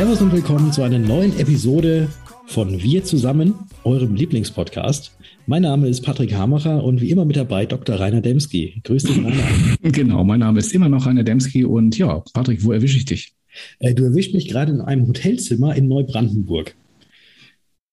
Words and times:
Servus 0.00 0.22
und 0.22 0.32
willkommen 0.32 0.72
zu 0.72 0.82
einer 0.82 0.98
neuen 0.98 1.38
Episode 1.38 2.08
von 2.46 2.82
Wir 2.82 3.04
zusammen, 3.04 3.52
eurem 3.84 4.14
Lieblingspodcast. 4.14 5.14
Mein 5.46 5.60
Name 5.60 5.88
ist 5.88 6.00
Patrick 6.00 6.32
Hamacher 6.32 6.82
und 6.82 7.02
wie 7.02 7.10
immer 7.10 7.26
mit 7.26 7.36
dabei 7.36 7.66
Dr. 7.66 7.96
Rainer 7.96 8.22
Demski. 8.22 8.80
Grüß 8.82 9.02
dich, 9.02 9.18
Rainer. 9.18 9.44
Genau, 9.82 10.24
mein 10.24 10.40
Name 10.40 10.58
ist 10.58 10.72
immer 10.72 10.88
noch 10.88 11.04
Rainer 11.04 11.22
Demski 11.22 11.66
und 11.66 11.98
ja, 11.98 12.24
Patrick, 12.32 12.64
wo 12.64 12.72
erwische 12.72 12.96
ich 12.96 13.04
dich? 13.04 13.34
Äh, 13.78 13.92
du 13.92 14.04
erwischt 14.04 14.32
mich 14.32 14.48
gerade 14.48 14.72
in 14.72 14.80
einem 14.80 15.06
Hotelzimmer 15.06 15.76
in 15.76 15.86
Neubrandenburg. 15.86 16.74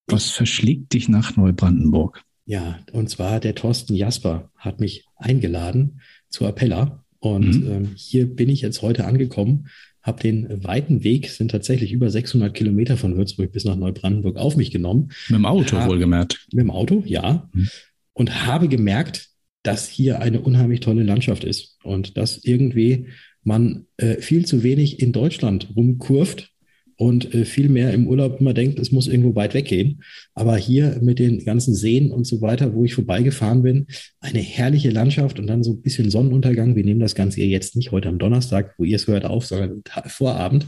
Was 0.06 0.30
verschlägt 0.30 0.94
dich 0.94 1.10
nach 1.10 1.36
Neubrandenburg? 1.36 2.22
Ja, 2.46 2.78
und 2.92 3.10
zwar 3.10 3.38
der 3.38 3.54
Thorsten 3.54 3.94
Jasper 3.94 4.50
hat 4.56 4.80
mich 4.80 5.04
eingeladen 5.16 6.00
zu 6.30 6.46
Appella. 6.46 7.04
Und 7.20 7.64
mhm. 7.64 7.70
ähm, 7.70 7.88
hier 7.96 8.34
bin 8.34 8.48
ich 8.48 8.62
jetzt 8.62 8.80
heute 8.80 9.04
angekommen, 9.04 9.68
habe 10.08 10.22
den 10.22 10.64
weiten 10.64 11.04
Weg, 11.04 11.28
sind 11.30 11.52
tatsächlich 11.52 11.92
über 11.92 12.10
600 12.10 12.52
Kilometer 12.52 12.96
von 12.96 13.16
Würzburg 13.16 13.52
bis 13.52 13.64
nach 13.64 13.76
Neubrandenburg 13.76 14.36
auf 14.36 14.56
mich 14.56 14.72
genommen. 14.72 15.10
Mit 15.28 15.38
dem 15.38 15.46
Auto 15.46 15.76
hab, 15.76 15.88
wohlgemerkt. 15.88 16.46
Mit 16.52 16.62
dem 16.62 16.70
Auto, 16.70 17.04
ja. 17.06 17.48
Mhm. 17.52 17.68
Und 18.14 18.46
habe 18.46 18.68
gemerkt, 18.68 19.28
dass 19.62 19.88
hier 19.88 20.20
eine 20.20 20.40
unheimlich 20.40 20.80
tolle 20.80 21.02
Landschaft 21.02 21.44
ist 21.44 21.78
und 21.84 22.16
dass 22.16 22.42
irgendwie 22.42 23.08
man 23.44 23.86
äh, 23.98 24.16
viel 24.16 24.44
zu 24.46 24.62
wenig 24.62 25.00
in 25.00 25.12
Deutschland 25.12 25.68
rumkurft 25.76 26.50
und 26.98 27.32
äh, 27.32 27.44
viel 27.44 27.68
mehr 27.68 27.94
im 27.94 28.08
Urlaub 28.08 28.40
immer 28.40 28.52
denkt, 28.52 28.80
es 28.80 28.90
muss 28.90 29.06
irgendwo 29.06 29.36
weit 29.36 29.54
weggehen. 29.54 30.02
Aber 30.34 30.56
hier 30.56 30.98
mit 31.00 31.20
den 31.20 31.44
ganzen 31.44 31.74
Seen 31.74 32.10
und 32.10 32.26
so 32.26 32.40
weiter, 32.40 32.74
wo 32.74 32.84
ich 32.84 32.94
vorbeigefahren 32.94 33.62
bin, 33.62 33.86
eine 34.20 34.40
herrliche 34.40 34.90
Landschaft 34.90 35.38
und 35.38 35.46
dann 35.46 35.62
so 35.62 35.74
ein 35.74 35.82
bisschen 35.82 36.10
Sonnenuntergang. 36.10 36.74
Wir 36.74 36.84
nehmen 36.84 36.98
das 36.98 37.14
Ganze 37.14 37.40
jetzt 37.40 37.76
nicht 37.76 37.92
heute 37.92 38.08
am 38.08 38.18
Donnerstag, 38.18 38.74
wo 38.78 38.84
ihr 38.84 38.96
es 38.96 39.06
hört, 39.06 39.24
auf, 39.24 39.46
sondern 39.46 39.82
Vorabend. 40.06 40.66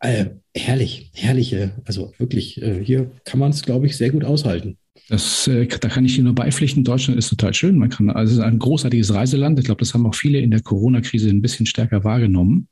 Äh, 0.00 0.30
herrlich, 0.56 1.12
herrliche, 1.14 1.72
also 1.84 2.12
wirklich, 2.18 2.60
äh, 2.60 2.84
hier 2.84 3.12
kann 3.24 3.38
man 3.38 3.52
es, 3.52 3.62
glaube 3.62 3.86
ich, 3.86 3.96
sehr 3.96 4.10
gut 4.10 4.24
aushalten. 4.24 4.78
Das, 5.08 5.48
äh, 5.48 5.66
da 5.66 5.88
kann 5.88 6.04
ich 6.04 6.16
Ihnen 6.16 6.26
nur 6.26 6.34
beipflichten. 6.34 6.84
Deutschland 6.84 7.18
ist 7.18 7.28
total 7.28 7.52
schön. 7.54 7.78
Man 7.78 7.90
kann, 7.90 8.10
also 8.10 8.32
es 8.32 8.38
ist 8.38 8.44
ein 8.44 8.58
großartiges 8.58 9.12
Reiseland. 9.12 9.58
Ich 9.58 9.64
glaube, 9.64 9.80
das 9.80 9.92
haben 9.92 10.06
auch 10.06 10.14
viele 10.14 10.38
in 10.38 10.50
der 10.50 10.62
Corona-Krise 10.62 11.30
ein 11.30 11.42
bisschen 11.42 11.66
stärker 11.66 12.04
wahrgenommen, 12.04 12.68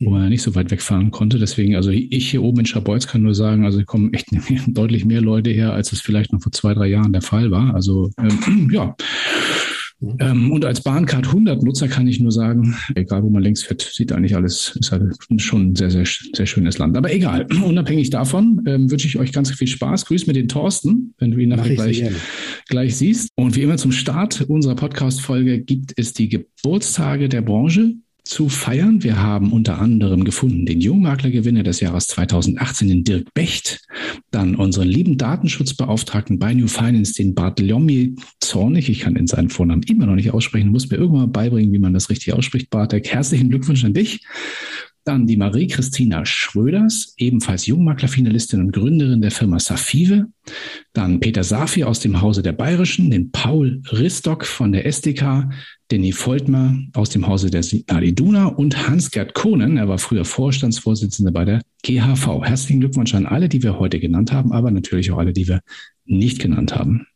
wo 0.00 0.10
man 0.10 0.22
ja 0.22 0.28
nicht 0.28 0.42
so 0.42 0.54
weit 0.54 0.70
wegfahren 0.70 1.10
konnte. 1.10 1.38
Deswegen, 1.38 1.76
also 1.76 1.90
ich 1.90 2.30
hier 2.30 2.42
oben 2.42 2.60
in 2.60 2.66
Schabolz 2.66 3.06
kann 3.06 3.22
nur 3.22 3.34
sagen, 3.34 3.64
also 3.64 3.82
kommen 3.84 4.12
echt 4.14 4.28
deutlich 4.66 5.04
mehr 5.04 5.20
Leute 5.20 5.50
her, 5.50 5.72
als 5.72 5.92
es 5.92 6.00
vielleicht 6.00 6.32
noch 6.32 6.42
vor 6.42 6.52
zwei, 6.52 6.74
drei 6.74 6.86
Jahren 6.86 7.12
der 7.12 7.22
Fall 7.22 7.50
war. 7.50 7.74
Also 7.74 8.10
ähm, 8.18 8.70
ja, 8.72 8.96
ähm, 10.18 10.52
und 10.52 10.64
als 10.64 10.82
Bahncard 10.82 11.26
100 11.26 11.62
Nutzer 11.62 11.88
kann 11.88 12.06
ich 12.06 12.20
nur 12.20 12.32
sagen, 12.32 12.76
egal 12.94 13.22
wo 13.22 13.30
man 13.30 13.42
längs 13.42 13.62
fährt, 13.62 13.82
sieht 13.82 14.12
eigentlich 14.12 14.36
alles, 14.36 14.76
ist 14.78 14.92
halt 14.92 15.14
schon 15.38 15.70
ein 15.70 15.76
sehr, 15.76 15.90
sehr, 15.90 16.04
sehr 16.04 16.46
schönes 16.46 16.78
Land. 16.78 16.96
Aber 16.96 17.12
egal, 17.12 17.46
unabhängig 17.64 18.10
davon 18.10 18.62
ähm, 18.66 18.90
wünsche 18.90 19.06
ich 19.06 19.18
euch 19.18 19.32
ganz 19.32 19.50
viel 19.50 19.68
Spaß. 19.68 20.06
Grüß 20.06 20.26
mir 20.26 20.32
den 20.32 20.48
Thorsten, 20.48 21.14
wenn 21.18 21.30
du 21.30 21.38
ihn 21.38 21.50
nachher 21.50 21.74
gleich, 21.74 22.04
gleich 22.68 22.96
siehst. 22.96 23.30
Und 23.36 23.56
wie 23.56 23.62
immer 23.62 23.76
zum 23.76 23.92
Start 23.92 24.42
unserer 24.42 24.76
Podcast-Folge 24.76 25.60
gibt 25.60 25.92
es 25.96 26.12
die 26.12 26.28
Geburtstage 26.28 27.28
der 27.28 27.42
Branche 27.42 27.94
zu 28.24 28.48
feiern. 28.48 29.02
Wir 29.02 29.22
haben 29.22 29.52
unter 29.52 29.78
anderem 29.78 30.24
gefunden 30.24 30.66
den 30.66 30.80
Jungmaklergewinner 30.80 31.62
des 31.62 31.80
Jahres 31.80 32.06
2018, 32.08 32.88
den 32.88 33.04
Dirk 33.04 33.32
Becht, 33.34 33.86
dann 34.30 34.54
unseren 34.56 34.88
lieben 34.88 35.18
Datenschutzbeauftragten 35.18 36.38
bei 36.38 36.54
New 36.54 36.66
Finance, 36.66 37.14
den 37.14 37.34
Bartolomé 37.34 38.18
Zornig. 38.40 38.88
Ich 38.88 39.00
kann 39.00 39.16
in 39.16 39.26
seinen 39.26 39.50
Vornamen 39.50 39.82
immer 39.82 40.06
noch 40.06 40.14
nicht 40.14 40.32
aussprechen, 40.32 40.70
muss 40.70 40.90
mir 40.90 40.96
irgendwann 40.96 41.32
beibringen, 41.32 41.72
wie 41.72 41.78
man 41.78 41.92
das 41.92 42.10
richtig 42.10 42.32
ausspricht, 42.32 42.70
Bartek. 42.70 43.08
Herzlichen 43.12 43.50
Glückwunsch 43.50 43.84
an 43.84 43.94
dich. 43.94 44.20
Dann 45.04 45.26
die 45.26 45.36
Marie-Christina 45.36 46.24
Schröders, 46.24 47.14
ebenfalls 47.18 47.66
Jungmaklerfinalistin 47.66 48.60
und 48.60 48.72
Gründerin 48.72 49.20
der 49.20 49.30
Firma 49.30 49.58
Safive. 49.58 50.26
Dann 50.94 51.20
Peter 51.20 51.44
Safi 51.44 51.84
aus 51.84 52.00
dem 52.00 52.22
Hause 52.22 52.42
der 52.42 52.52
Bayerischen, 52.52 53.10
den 53.10 53.30
Paul 53.30 53.82
Ristock 53.92 54.46
von 54.46 54.72
der 54.72 54.86
SDK, 54.86 55.50
Denny 55.90 56.12
Voltmer 56.12 56.78
aus 56.94 57.10
dem 57.10 57.26
Hause 57.26 57.50
der 57.50 57.62
Signal 57.62 58.02
Iduna 58.02 58.46
und 58.46 58.88
Hans-Gerd 58.88 59.34
Kohnen, 59.34 59.76
er 59.76 59.88
war 59.88 59.98
früher 59.98 60.24
Vorstandsvorsitzender 60.24 61.32
bei 61.32 61.44
der 61.44 61.60
GHV. 61.82 62.42
Herzlichen 62.42 62.80
Glückwunsch 62.80 63.14
an 63.14 63.26
alle, 63.26 63.50
die 63.50 63.62
wir 63.62 63.78
heute 63.78 64.00
genannt 64.00 64.32
haben, 64.32 64.52
aber 64.52 64.70
natürlich 64.70 65.12
auch 65.12 65.18
alle, 65.18 65.34
die 65.34 65.48
wir 65.48 65.60
nicht 66.06 66.40
genannt 66.40 66.74
haben. 66.74 67.06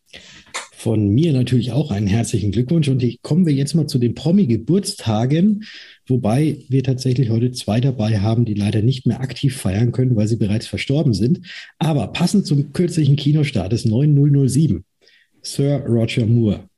Von 0.72 1.08
mir 1.08 1.32
natürlich 1.32 1.72
auch 1.72 1.90
einen 1.90 2.06
herzlichen 2.06 2.52
Glückwunsch 2.52 2.88
und 2.88 3.02
ich 3.02 3.20
kommen 3.22 3.46
wir 3.46 3.52
jetzt 3.52 3.74
mal 3.74 3.88
zu 3.88 3.98
den 3.98 4.14
Promi-Geburtstagen, 4.14 5.64
wobei 6.10 6.58
wir 6.68 6.82
tatsächlich 6.82 7.30
heute 7.30 7.52
zwei 7.52 7.80
dabei 7.80 8.20
haben, 8.20 8.44
die 8.44 8.54
leider 8.54 8.82
nicht 8.82 9.06
mehr 9.06 9.20
aktiv 9.20 9.56
feiern 9.56 9.92
können, 9.92 10.16
weil 10.16 10.28
sie 10.28 10.36
bereits 10.36 10.66
verstorben 10.66 11.14
sind. 11.14 11.40
Aber 11.78 12.08
passend 12.08 12.46
zum 12.46 12.72
kürzlichen 12.72 13.16
Kinostart 13.16 13.72
des 13.72 13.84
9007, 13.84 14.84
Sir 15.42 15.84
Roger 15.86 16.26
Moore. 16.26 16.68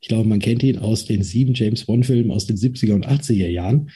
Ich 0.00 0.08
glaube, 0.08 0.28
man 0.28 0.38
kennt 0.38 0.62
ihn 0.62 0.78
aus 0.78 1.04
den 1.04 1.22
sieben 1.22 1.54
James 1.54 1.84
Bond-Filmen 1.84 2.30
aus 2.30 2.46
den 2.46 2.56
70er 2.56 2.94
und 2.94 3.06
80er 3.06 3.48
Jahren. 3.48 3.90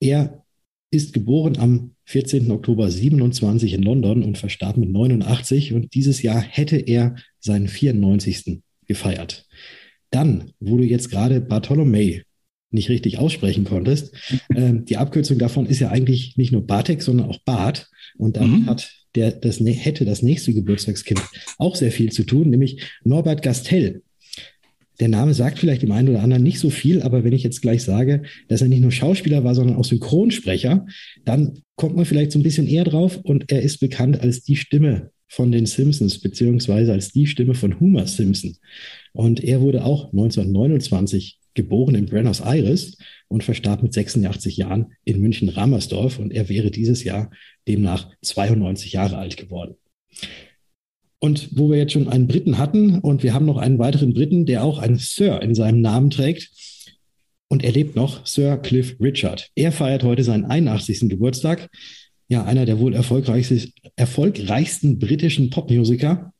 Er 0.00 0.44
ist 0.90 1.12
geboren 1.12 1.56
am 1.58 1.94
14. 2.06 2.50
Oktober 2.50 2.90
27 2.90 3.74
in 3.74 3.82
London 3.82 4.22
und 4.22 4.38
verstarb 4.38 4.76
mit 4.76 4.90
89 4.90 5.72
und 5.72 5.94
dieses 5.94 6.22
Jahr 6.22 6.40
hätte 6.40 6.76
er 6.76 7.16
seinen 7.38 7.68
94. 7.68 8.62
gefeiert. 8.86 9.46
Dann, 10.10 10.52
du 10.58 10.78
jetzt 10.80 11.10
gerade 11.10 11.40
Bartholomew 11.40 12.22
nicht 12.70 12.88
richtig 12.88 13.18
aussprechen 13.18 13.64
konntest, 13.64 14.14
äh, 14.54 14.72
die 14.74 14.96
Abkürzung 14.96 15.38
davon 15.38 15.66
ist 15.66 15.80
ja 15.80 15.90
eigentlich 15.90 16.36
nicht 16.36 16.52
nur 16.52 16.66
Bartek, 16.66 17.02
sondern 17.02 17.28
auch 17.28 17.38
Bart 17.44 17.88
und 18.16 18.36
damit 18.36 18.62
mhm. 18.62 18.66
hat 18.66 18.90
der, 19.14 19.32
das, 19.32 19.60
hätte 19.60 20.04
das 20.04 20.22
nächste 20.22 20.54
Geburtstagskind 20.54 21.20
auch 21.58 21.74
sehr 21.74 21.90
viel 21.90 22.12
zu 22.12 22.24
tun, 22.24 22.50
nämlich 22.50 22.82
Norbert 23.02 23.42
Gastel. 23.42 24.02
Der 25.00 25.08
Name 25.08 25.32
sagt 25.32 25.58
vielleicht 25.58 25.82
dem 25.82 25.92
einen 25.92 26.10
oder 26.10 26.22
anderen 26.22 26.42
nicht 26.42 26.58
so 26.58 26.68
viel, 26.68 27.00
aber 27.00 27.24
wenn 27.24 27.32
ich 27.32 27.42
jetzt 27.42 27.62
gleich 27.62 27.82
sage, 27.82 28.22
dass 28.48 28.60
er 28.60 28.68
nicht 28.68 28.82
nur 28.82 28.92
Schauspieler 28.92 29.44
war, 29.44 29.54
sondern 29.54 29.76
auch 29.76 29.84
Synchronsprecher, 29.84 30.86
dann 31.24 31.62
kommt 31.74 31.96
man 31.96 32.04
vielleicht 32.04 32.32
so 32.32 32.38
ein 32.38 32.42
bisschen 32.42 32.68
eher 32.68 32.84
drauf 32.84 33.16
und 33.16 33.50
er 33.50 33.62
ist 33.62 33.78
bekannt 33.78 34.20
als 34.20 34.42
die 34.42 34.56
Stimme 34.56 35.10
von 35.26 35.52
den 35.52 35.64
Simpsons, 35.64 36.18
beziehungsweise 36.18 36.92
als 36.92 37.12
die 37.12 37.26
Stimme 37.26 37.54
von 37.54 37.80
Homer 37.80 38.06
Simpson. 38.06 38.56
Und 39.12 39.42
er 39.42 39.62
wurde 39.62 39.84
auch 39.84 40.12
1929 40.12 41.39
geboren 41.54 41.94
in 41.94 42.06
Buenos 42.06 42.40
Aires 42.40 42.96
und 43.28 43.44
verstarb 43.44 43.82
mit 43.82 43.92
86 43.92 44.56
Jahren 44.56 44.92
in 45.04 45.20
München-Ramersdorf 45.20 46.18
und 46.18 46.32
er 46.32 46.48
wäre 46.48 46.70
dieses 46.70 47.04
Jahr 47.04 47.30
demnach 47.66 48.10
92 48.22 48.92
Jahre 48.92 49.18
alt 49.18 49.36
geworden. 49.36 49.76
Und 51.20 51.50
wo 51.56 51.70
wir 51.70 51.76
jetzt 51.76 51.92
schon 51.92 52.08
einen 52.08 52.26
Briten 52.26 52.56
hatten 52.56 52.98
und 52.98 53.22
wir 53.22 53.34
haben 53.34 53.44
noch 53.44 53.58
einen 53.58 53.78
weiteren 53.78 54.14
Briten, 54.14 54.46
der 54.46 54.64
auch 54.64 54.78
einen 54.78 54.96
Sir 54.96 55.42
in 55.42 55.54
seinem 55.54 55.82
Namen 55.82 56.10
trägt. 56.10 56.50
Und 57.48 57.62
er 57.62 57.72
lebt 57.72 57.94
noch, 57.94 58.26
Sir 58.26 58.56
Cliff 58.56 58.96
Richard. 59.00 59.50
Er 59.54 59.70
feiert 59.70 60.02
heute 60.02 60.24
seinen 60.24 60.46
81. 60.46 61.10
Geburtstag. 61.10 61.68
Ja, 62.28 62.44
einer 62.44 62.64
der 62.64 62.78
wohl 62.78 62.94
erfolgreichsten, 62.94 63.72
erfolgreichsten 63.96 64.98
britischen 64.98 65.50
Popmusiker. 65.50 66.32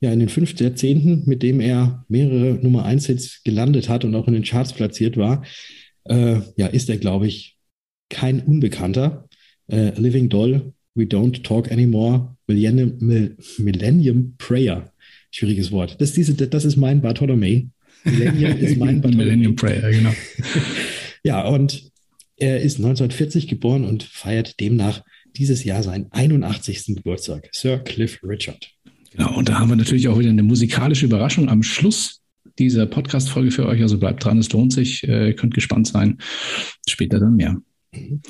Ja, 0.00 0.12
in 0.12 0.18
den 0.18 0.28
fünf 0.28 0.58
Jahrzehnten, 0.58 1.22
mit 1.26 1.42
dem 1.42 1.60
er 1.60 2.04
mehrere 2.08 2.58
Nummer 2.62 2.84
1 2.84 3.06
Hits 3.06 3.42
gelandet 3.44 3.88
hat 3.88 4.04
und 4.04 4.14
auch 4.14 4.26
in 4.26 4.34
den 4.34 4.42
Charts 4.42 4.72
platziert 4.72 5.16
war, 5.16 5.44
äh, 6.04 6.40
ja, 6.56 6.66
ist 6.66 6.88
er, 6.88 6.98
glaube 6.98 7.28
ich, 7.28 7.56
kein 8.08 8.40
Unbekannter. 8.40 9.28
Äh, 9.68 9.98
Living 9.98 10.28
Doll, 10.28 10.72
We 10.94 11.04
Don't 11.04 11.42
Talk 11.44 11.70
Anymore, 11.70 12.36
Millennium, 12.46 13.36
Millennium 13.58 14.34
Prayer. 14.38 14.92
Schwieriges 15.30 15.72
Wort. 15.72 16.00
Das, 16.00 16.12
diese, 16.12 16.34
das 16.34 16.64
ist 16.64 16.76
mein 16.76 17.00
Bartholomew. 17.00 17.62
Millennium 18.04 18.58
ist 18.58 18.76
mein 18.76 19.00
Bartholomew. 19.00 19.24
Millennium 19.24 19.56
Prayer, 19.56 19.90
genau. 19.90 20.12
ja, 21.24 21.46
und 21.46 21.90
er 22.36 22.60
ist 22.60 22.76
1940 22.76 23.48
geboren 23.48 23.84
und 23.84 24.02
feiert 24.02 24.60
demnach 24.60 25.02
dieses 25.36 25.64
Jahr 25.64 25.82
seinen 25.82 26.10
81. 26.10 26.96
Geburtstag. 26.96 27.48
Sir 27.52 27.78
Cliff 27.78 28.20
Richard. 28.22 28.70
Genau, 29.12 29.36
und 29.36 29.48
da 29.48 29.58
haben 29.58 29.68
wir 29.68 29.76
natürlich 29.76 30.08
auch 30.08 30.18
wieder 30.18 30.30
eine 30.30 30.42
musikalische 30.42 31.06
Überraschung 31.06 31.48
am 31.48 31.62
Schluss 31.62 32.20
dieser 32.58 32.86
Podcast-Folge 32.86 33.50
für 33.50 33.66
euch. 33.66 33.82
Also 33.82 33.98
bleibt 33.98 34.24
dran, 34.24 34.38
es 34.38 34.52
lohnt 34.52 34.72
sich. 34.72 35.02
Ihr 35.04 35.20
äh, 35.20 35.32
könnt 35.34 35.54
gespannt 35.54 35.86
sein. 35.86 36.18
Später 36.88 37.20
dann 37.20 37.36
mehr. 37.36 37.56
Mhm. 37.94 38.22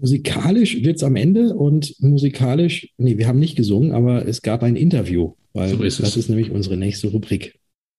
Musikalisch 0.00 0.82
wird 0.82 0.96
es 0.96 1.02
am 1.02 1.16
Ende 1.16 1.54
und 1.54 1.94
musikalisch, 2.00 2.92
nee, 2.98 3.18
wir 3.18 3.26
haben 3.26 3.40
nicht 3.40 3.56
gesungen, 3.56 3.92
aber 3.92 4.26
es 4.28 4.42
gab 4.42 4.62
ein 4.62 4.76
Interview, 4.76 5.34
weil 5.54 5.70
so 5.70 5.82
ist 5.82 6.00
das 6.00 6.16
ist 6.16 6.28
nämlich 6.28 6.52
unsere 6.52 6.76
nächste 6.76 7.08
Rubrik. 7.08 7.58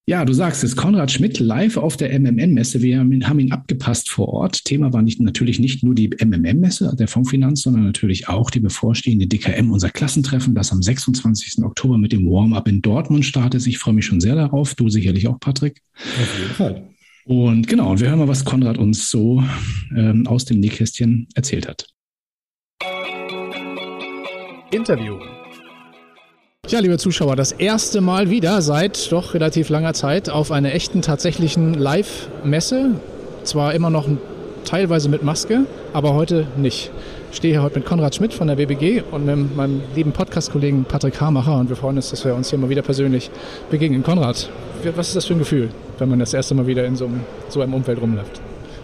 Ja, 0.10 0.26
du 0.26 0.34
sagst 0.34 0.64
es, 0.64 0.76
Konrad 0.76 1.12
Schmidt 1.12 1.38
live 1.38 1.78
auf 1.78 1.96
der 1.96 2.20
MMM-Messe. 2.20 2.82
Wir 2.82 2.98
haben 2.98 3.40
ihn 3.40 3.52
abgepasst 3.52 4.10
vor 4.10 4.30
Ort. 4.30 4.66
Thema 4.66 4.92
war 4.92 5.04
nicht, 5.04 5.22
natürlich 5.22 5.60
nicht 5.60 5.84
nur 5.84 5.94
die 5.94 6.10
MMM-Messe 6.10 6.96
der 6.98 7.08
Fondsfinanz, 7.08 7.62
sondern 7.62 7.84
natürlich 7.84 8.28
auch 8.28 8.50
die 8.50 8.60
bevorstehende 8.60 9.28
DKM, 9.28 9.70
unser 9.70 9.92
Klassentreffen, 9.92 10.56
das 10.56 10.72
am 10.72 10.82
26. 10.82 11.64
Oktober 11.64 12.00
mit 12.00 12.12
dem 12.12 12.26
Warm-up 12.26 12.68
in 12.68 12.82
Dortmund 12.82 13.24
startet. 13.24 13.68
Ich 13.68 13.78
freue 13.78 13.94
mich 13.94 14.08
schon 14.08 14.20
sehr 14.20 14.34
darauf. 14.34 14.74
Du 14.74 14.90
sicherlich 14.90 15.28
auch, 15.28 15.40
Patrick. 15.40 15.80
Auf 15.96 16.40
jeden 16.40 16.56
Fall. 16.56 16.90
Und 17.26 17.68
genau, 17.68 18.00
wir 18.00 18.08
hören 18.08 18.18
mal, 18.18 18.28
was 18.28 18.44
Konrad 18.44 18.80
uns 18.80 19.12
so 19.12 19.44
ähm, 19.96 20.26
aus 20.26 20.44
dem 20.44 20.60
Nähkästchen 20.60 21.28
erzählt 21.36 21.68
hat. 21.68 21.86
Interview. 24.72 25.20
Ja, 26.70 26.82
liebe 26.82 27.00
Zuschauer, 27.00 27.36
das 27.36 27.52
erste 27.52 28.00
Mal 28.00 28.30
wieder 28.30 28.62
seit 28.62 29.12
doch 29.12 29.34
relativ 29.34 29.70
langer 29.70 29.96
Zeit 29.96 30.30
auf 30.30 30.52
einer 30.52 30.72
echten, 30.72 31.02
tatsächlichen 31.02 31.74
Live-Messe. 31.74 32.92
Zwar 33.44 33.74
immer 33.74 33.90
noch 33.90 34.08
teilweise 34.66 35.10
mit 35.10 35.24
Maske, 35.24 35.62
aber 35.94 36.14
heute 36.14 36.46
nicht. 36.58 36.92
Ich 37.32 37.38
stehe 37.38 37.56
hier 37.56 37.64
heute 37.64 37.80
mit 37.80 37.88
Konrad 37.88 38.14
Schmidt 38.14 38.36
von 38.36 38.48
der 38.48 38.56
BBG 38.58 39.02
und 39.10 39.26
mit 39.26 39.56
meinem 39.56 39.82
lieben 39.96 40.12
Podcast-Kollegen 40.12 40.86
Patrick 40.86 41.20
Hamacher 41.20 41.58
und 41.58 41.70
wir 41.70 41.76
freuen 41.76 41.96
uns, 41.96 42.12
dass 42.12 42.24
wir 42.24 42.36
uns 42.36 42.52
hier 42.52 42.60
mal 42.60 42.70
wieder 42.70 42.84
persönlich 42.84 43.32
begegnen. 43.72 44.04
Konrad, 44.04 44.48
was 44.96 45.08
ist 45.08 45.16
das 45.16 45.26
für 45.26 45.34
ein 45.34 45.40
Gefühl, 45.40 45.70
wenn 45.98 46.10
man 46.10 46.20
das 46.20 46.36
erste 46.36 46.54
Mal 46.54 46.68
wieder 46.68 46.86
in 46.86 46.96
so 46.96 47.06
einem, 47.06 47.22
so 47.48 47.62
einem 47.62 47.74
Umfeld 47.74 48.00
rumläuft? 48.00 48.42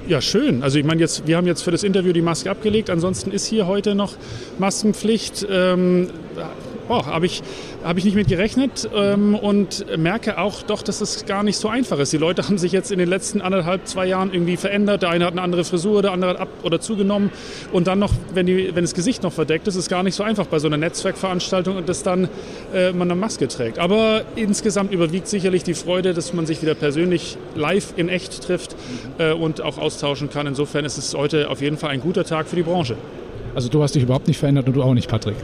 Ja, 0.07 0.21
schön. 0.21 0.63
Also 0.63 0.79
ich 0.79 0.85
meine, 0.85 1.01
jetzt, 1.01 1.27
wir 1.27 1.37
haben 1.37 1.45
jetzt 1.45 1.61
für 1.61 1.71
das 1.71 1.83
Interview 1.83 2.13
die 2.13 2.23
Maske 2.23 2.49
abgelegt. 2.49 2.89
Ansonsten 2.89 3.29
ist 3.29 3.45
hier 3.45 3.67
heute 3.67 3.93
noch 3.93 4.13
Maskenpflicht. 4.57 5.45
Ähm, 5.51 6.09
oh, 6.89 7.05
habe 7.05 7.25
ich, 7.25 7.43
hab 7.83 7.97
ich 7.97 8.05
nicht 8.05 8.15
mit 8.15 8.27
gerechnet 8.27 8.89
ähm, 8.95 9.35
und 9.35 9.85
merke 9.97 10.37
auch 10.37 10.63
doch, 10.63 10.81
dass 10.81 11.01
es 11.01 11.25
gar 11.25 11.43
nicht 11.43 11.57
so 11.57 11.67
einfach 11.67 11.99
ist. 11.99 12.11
Die 12.13 12.17
Leute 12.17 12.43
haben 12.43 12.57
sich 12.57 12.71
jetzt 12.71 12.91
in 12.91 12.99
den 12.99 13.09
letzten 13.09 13.41
anderthalb, 13.41 13.87
zwei 13.87 14.05
Jahren 14.05 14.33
irgendwie 14.33 14.57
verändert. 14.57 15.03
Der 15.03 15.09
eine 15.09 15.25
hat 15.25 15.33
eine 15.33 15.41
andere 15.41 15.63
Frisur, 15.63 16.01
der 16.01 16.11
andere 16.11 16.31
hat 16.31 16.39
ab- 16.39 16.63
oder 16.63 16.79
zugenommen. 16.79 17.31
Und 17.71 17.87
dann 17.87 17.99
noch, 17.99 18.11
wenn, 18.33 18.45
die, 18.45 18.75
wenn 18.75 18.83
das 18.83 18.93
Gesicht 18.93 19.23
noch 19.23 19.33
verdeckt 19.33 19.67
ist, 19.67 19.75
ist 19.75 19.83
es 19.83 19.89
gar 19.89 20.03
nicht 20.03 20.15
so 20.15 20.23
einfach 20.23 20.47
bei 20.47 20.59
so 20.59 20.67
einer 20.67 20.77
Netzwerkveranstaltung 20.77 21.77
und 21.77 21.89
dass 21.89 22.03
dann 22.03 22.29
äh, 22.73 22.91
man 22.91 23.09
eine 23.11 23.19
Maske 23.19 23.47
trägt. 23.47 23.79
Aber 23.79 24.23
insgesamt 24.35 24.91
überwiegt 24.91 25.27
sicherlich 25.27 25.63
die 25.63 25.73
Freude, 25.73 26.13
dass 26.13 26.33
man 26.33 26.45
sich 26.45 26.61
wieder 26.61 26.75
persönlich 26.75 27.37
live 27.55 27.93
in 27.97 28.09
echt 28.09 28.41
trifft 28.43 28.75
äh, 29.17 29.33
und 29.33 29.61
auch 29.61 29.77
austauschen 29.77 30.29
kann. 30.29 30.47
Insofern 30.47 30.85
ist 30.85 30.97
es 30.97 31.13
heute 31.13 31.49
auf 31.49 31.61
jeden 31.61 31.77
Fall 31.77 31.91
ein 31.91 32.01
guter 32.01 32.23
Tag 32.23 32.47
für 32.47 32.55
die 32.55 32.63
Branche. 32.63 32.95
Also 33.55 33.69
du 33.69 33.81
hast 33.81 33.95
dich 33.95 34.03
überhaupt 34.03 34.27
nicht 34.27 34.37
verändert 34.37 34.67
und 34.67 34.73
du 34.73 34.83
auch 34.83 34.93
nicht, 34.93 35.09
Patrick. 35.09 35.37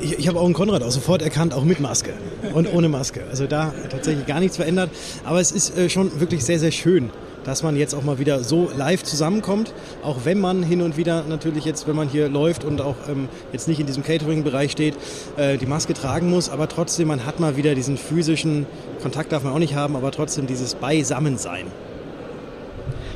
Ich, 0.00 0.20
ich 0.20 0.28
habe 0.28 0.38
auch 0.38 0.44
einen 0.44 0.54
Konrad 0.54 0.84
auch 0.84 0.90
sofort 0.90 1.20
erkannt, 1.20 1.52
auch 1.52 1.64
mit 1.64 1.80
Maske 1.80 2.12
und 2.54 2.72
ohne 2.72 2.88
Maske. 2.88 3.24
Also 3.28 3.46
da 3.46 3.74
tatsächlich 3.90 4.24
gar 4.26 4.38
nichts 4.38 4.56
verändert. 4.56 4.90
Aber 5.24 5.40
es 5.40 5.50
ist 5.50 5.76
äh, 5.76 5.90
schon 5.90 6.20
wirklich 6.20 6.44
sehr, 6.44 6.60
sehr 6.60 6.70
schön, 6.70 7.10
dass 7.44 7.64
man 7.64 7.76
jetzt 7.76 7.92
auch 7.94 8.04
mal 8.04 8.20
wieder 8.20 8.44
so 8.44 8.70
live 8.76 9.02
zusammenkommt. 9.02 9.74
Auch 10.04 10.18
wenn 10.24 10.40
man 10.40 10.62
hin 10.62 10.80
und 10.80 10.96
wieder 10.96 11.24
natürlich 11.28 11.64
jetzt, 11.64 11.88
wenn 11.88 11.96
man 11.96 12.08
hier 12.08 12.28
läuft 12.28 12.64
und 12.64 12.80
auch 12.80 12.96
ähm, 13.08 13.28
jetzt 13.52 13.66
nicht 13.66 13.80
in 13.80 13.86
diesem 13.86 14.04
Catering-Bereich 14.04 14.70
steht, 14.70 14.94
äh, 15.36 15.58
die 15.58 15.66
Maske 15.66 15.92
tragen 15.92 16.30
muss. 16.30 16.48
Aber 16.48 16.68
trotzdem, 16.68 17.08
man 17.08 17.26
hat 17.26 17.40
mal 17.40 17.56
wieder 17.56 17.74
diesen 17.74 17.96
physischen 17.96 18.66
Kontakt, 19.02 19.32
darf 19.32 19.42
man 19.42 19.52
auch 19.52 19.58
nicht 19.58 19.74
haben, 19.74 19.96
aber 19.96 20.12
trotzdem 20.12 20.46
dieses 20.46 20.76
Beisammensein. 20.76 21.66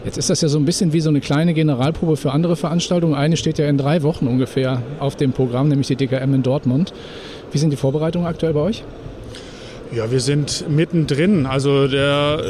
Jetzt 0.04 0.16
ist 0.16 0.30
das 0.30 0.40
ja 0.40 0.48
so 0.48 0.58
ein 0.58 0.64
bisschen 0.64 0.94
wie 0.94 1.00
so 1.00 1.10
eine 1.10 1.20
kleine 1.20 1.52
Generalprobe 1.52 2.16
für 2.16 2.32
andere 2.32 2.56
Veranstaltungen. 2.56 3.14
Eine 3.14 3.36
steht 3.36 3.58
ja 3.58 3.68
in 3.68 3.76
drei 3.76 4.02
Wochen 4.02 4.26
ungefähr 4.26 4.82
auf 4.98 5.14
dem 5.14 5.32
Programm, 5.32 5.68
nämlich 5.68 5.88
die 5.88 5.96
DKM 5.96 6.32
in 6.34 6.42
Dortmund. 6.42 6.94
Wie 7.52 7.58
sind 7.58 7.70
die 7.70 7.76
Vorbereitungen 7.76 8.26
aktuell 8.26 8.54
bei 8.54 8.60
euch? 8.60 8.82
Ja, 9.92 10.10
wir 10.10 10.20
sind 10.20 10.70
mittendrin. 10.70 11.44
Also 11.44 11.86
der, 11.86 12.40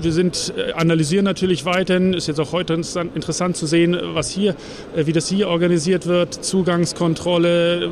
wir 0.00 0.12
sind 0.12 0.52
äh, 0.56 0.72
analysieren 0.72 1.24
natürlich 1.24 1.64
weiterhin. 1.64 2.12
Ist 2.12 2.26
jetzt 2.26 2.40
auch 2.40 2.52
heute 2.52 2.74
interessant 2.74 3.56
zu 3.56 3.66
sehen, 3.66 3.96
was 4.14 4.30
hier, 4.30 4.56
äh, 4.96 5.06
wie 5.06 5.12
das 5.12 5.28
hier 5.28 5.48
organisiert 5.48 6.06
wird. 6.06 6.34
Zugangskontrolle, 6.34 7.90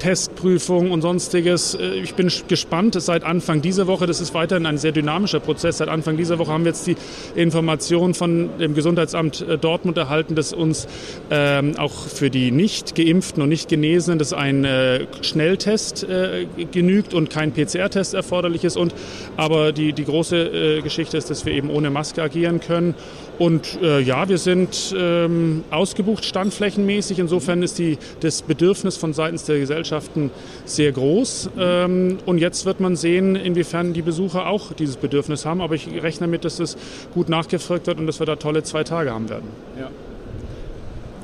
Testprüfung 0.00 0.90
und 0.90 1.02
sonstiges. 1.02 1.74
Äh, 1.74 2.00
ich 2.00 2.14
bin 2.14 2.32
gespannt. 2.48 3.00
Seit 3.00 3.22
Anfang 3.22 3.62
dieser 3.62 3.86
Woche, 3.86 4.06
das 4.06 4.20
ist 4.20 4.34
weiterhin 4.34 4.66
ein 4.66 4.78
sehr 4.78 4.90
dynamischer 4.90 5.38
Prozess. 5.38 5.78
Seit 5.78 5.88
Anfang 5.88 6.16
dieser 6.16 6.38
Woche 6.38 6.50
haben 6.50 6.64
wir 6.64 6.72
jetzt 6.72 6.88
die 6.88 6.96
Information 7.36 8.14
von 8.14 8.58
dem 8.58 8.74
Gesundheitsamt 8.74 9.42
äh, 9.42 9.58
Dortmund 9.58 9.96
erhalten, 9.96 10.34
dass 10.34 10.52
uns 10.52 10.88
ähm, 11.30 11.76
auch 11.78 11.92
für 11.92 12.30
die 12.30 12.50
nicht 12.50 12.96
geimpften 12.96 13.42
und 13.42 13.50
nicht 13.50 13.68
Genesenen, 13.68 14.18
dass 14.18 14.32
ein 14.32 14.64
äh, 14.64 15.06
Schnelltest 15.22 16.02
äh, 16.02 16.46
genügt 16.72 17.14
und 17.14 17.30
kein 17.30 17.52
PCR-Test 17.52 18.14
erforderlich 18.14 18.64
ist. 18.64 18.76
Und 18.76 18.94
aber 19.36 19.72
die, 19.72 19.92
die 19.92 20.04
große 20.04 20.36
äh, 20.36 20.80
Geschichte 20.80 21.16
ist, 21.16 21.30
dass 21.30 21.46
wir 21.46 21.52
eben 21.52 21.70
ohne 21.70 21.90
Maske 21.90 22.22
agieren 22.22 22.60
können. 22.60 22.94
Und 23.40 23.78
äh, 23.82 24.00
ja, 24.00 24.28
wir 24.28 24.36
sind 24.36 24.94
ähm, 24.94 25.64
ausgebucht 25.70 26.26
standflächenmäßig. 26.26 27.18
Insofern 27.18 27.62
ist 27.62 27.78
die, 27.78 27.96
das 28.20 28.42
Bedürfnis 28.42 28.98
von 28.98 29.14
seitens 29.14 29.44
der 29.44 29.58
Gesellschaften 29.58 30.30
sehr 30.66 30.92
groß. 30.92 31.48
Ähm, 31.58 32.18
und 32.26 32.36
jetzt 32.36 32.66
wird 32.66 32.80
man 32.80 32.96
sehen, 32.96 33.36
inwiefern 33.36 33.94
die 33.94 34.02
Besucher 34.02 34.46
auch 34.46 34.74
dieses 34.74 34.98
Bedürfnis 34.98 35.46
haben. 35.46 35.62
Aber 35.62 35.74
ich 35.74 35.88
rechne 36.02 36.26
damit, 36.26 36.44
dass 36.44 36.60
es 36.60 36.76
gut 37.14 37.30
nachgefragt 37.30 37.86
wird 37.86 37.98
und 37.98 38.06
dass 38.06 38.20
wir 38.20 38.26
da 38.26 38.36
tolle 38.36 38.62
zwei 38.62 38.84
Tage 38.84 39.10
haben 39.10 39.30
werden. 39.30 39.48
Ja 39.78 39.90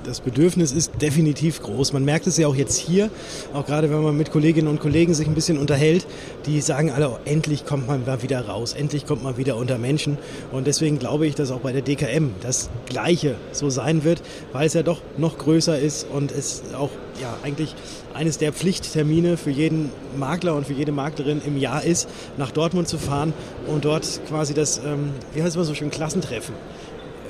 das 0.07 0.21
Bedürfnis 0.21 0.73
ist 0.73 0.93
definitiv 1.03 1.63
groß. 1.63 1.93
Man 1.93 2.05
merkt 2.05 2.27
es 2.27 2.37
ja 2.37 2.47
auch 2.47 2.55
jetzt 2.55 2.77
hier, 2.77 3.11
auch 3.53 3.67
gerade 3.67 3.91
wenn 3.91 4.03
man 4.03 4.17
mit 4.17 4.31
Kolleginnen 4.31 4.69
und 4.69 4.81
Kollegen 4.81 5.15
sich 5.15 5.27
ein 5.27 5.35
bisschen 5.35 5.59
unterhält, 5.59 6.07
die 6.47 6.61
sagen 6.61 6.91
alle, 6.91 7.11
oh, 7.11 7.19
endlich 7.25 7.67
kommt 7.67 7.87
man 7.89 8.05
mal 8.07 8.23
wieder 8.23 8.47
raus, 8.47 8.73
endlich 8.73 9.07
kommt 9.07 9.25
man 9.25 9.37
wieder 9.37 9.57
unter 9.57 9.79
Menschen. 9.79 10.19
Und 10.53 10.67
deswegen 10.67 10.99
glaube 10.99 11.27
ich, 11.27 11.35
dass 11.35 11.51
auch 11.51 11.61
bei 11.61 11.73
der 11.73 11.83
DKM 11.83 12.31
das 12.41 12.71
Gleiche 12.87 13.35
so 13.53 13.69
sein 13.69 14.05
wird, 14.05 14.23
weil 14.53 14.67
es 14.67 14.75
ja 14.75 14.83
doch 14.83 15.01
noch 15.19 15.39
größer 15.39 15.79
ist 15.79 16.07
und 16.09 16.31
es 16.31 16.63
auch 16.79 16.91
ja 17.21 17.35
eigentlich 17.43 17.75
eines 18.15 18.39
der 18.39 18.53
Pflichttermine 18.53 19.37
für 19.37 19.51
jeden 19.51 19.91
Makler 20.17 20.55
und 20.55 20.67
für 20.67 20.73
jede 20.73 20.93
Maklerin 20.93 21.43
im 21.45 21.59
Jahr 21.59 21.85
ist, 21.85 22.09
nach 22.37 22.51
Dortmund 22.51 22.89
zu 22.89 22.99
fahren 22.99 23.33
und 23.67 23.85
dort 23.85 24.21
quasi 24.29 24.55
das, 24.55 24.79
ähm, 24.79 25.11
wie 25.35 25.43
heißt 25.43 25.57
es 25.57 25.67
so 25.67 25.75
schön, 25.75 25.91
Klassentreffen 25.91 26.55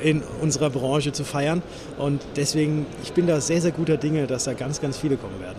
in 0.03 0.23
unserer 0.41 0.71
Branche 0.71 1.13
zu 1.13 1.25
feiern. 1.25 1.63
Und 1.99 2.23
deswegen, 2.37 2.87
ich 3.03 3.13
bin 3.13 3.27
da 3.27 3.41
sehr, 3.41 3.61
sehr 3.61 3.73
guter 3.73 3.97
Dinge, 3.97 4.27
dass 4.27 4.45
da 4.45 4.53
ganz, 4.53 4.81
ganz 4.81 4.99
viele 4.99 5.17
kommen 5.17 5.41
werden. 5.41 5.59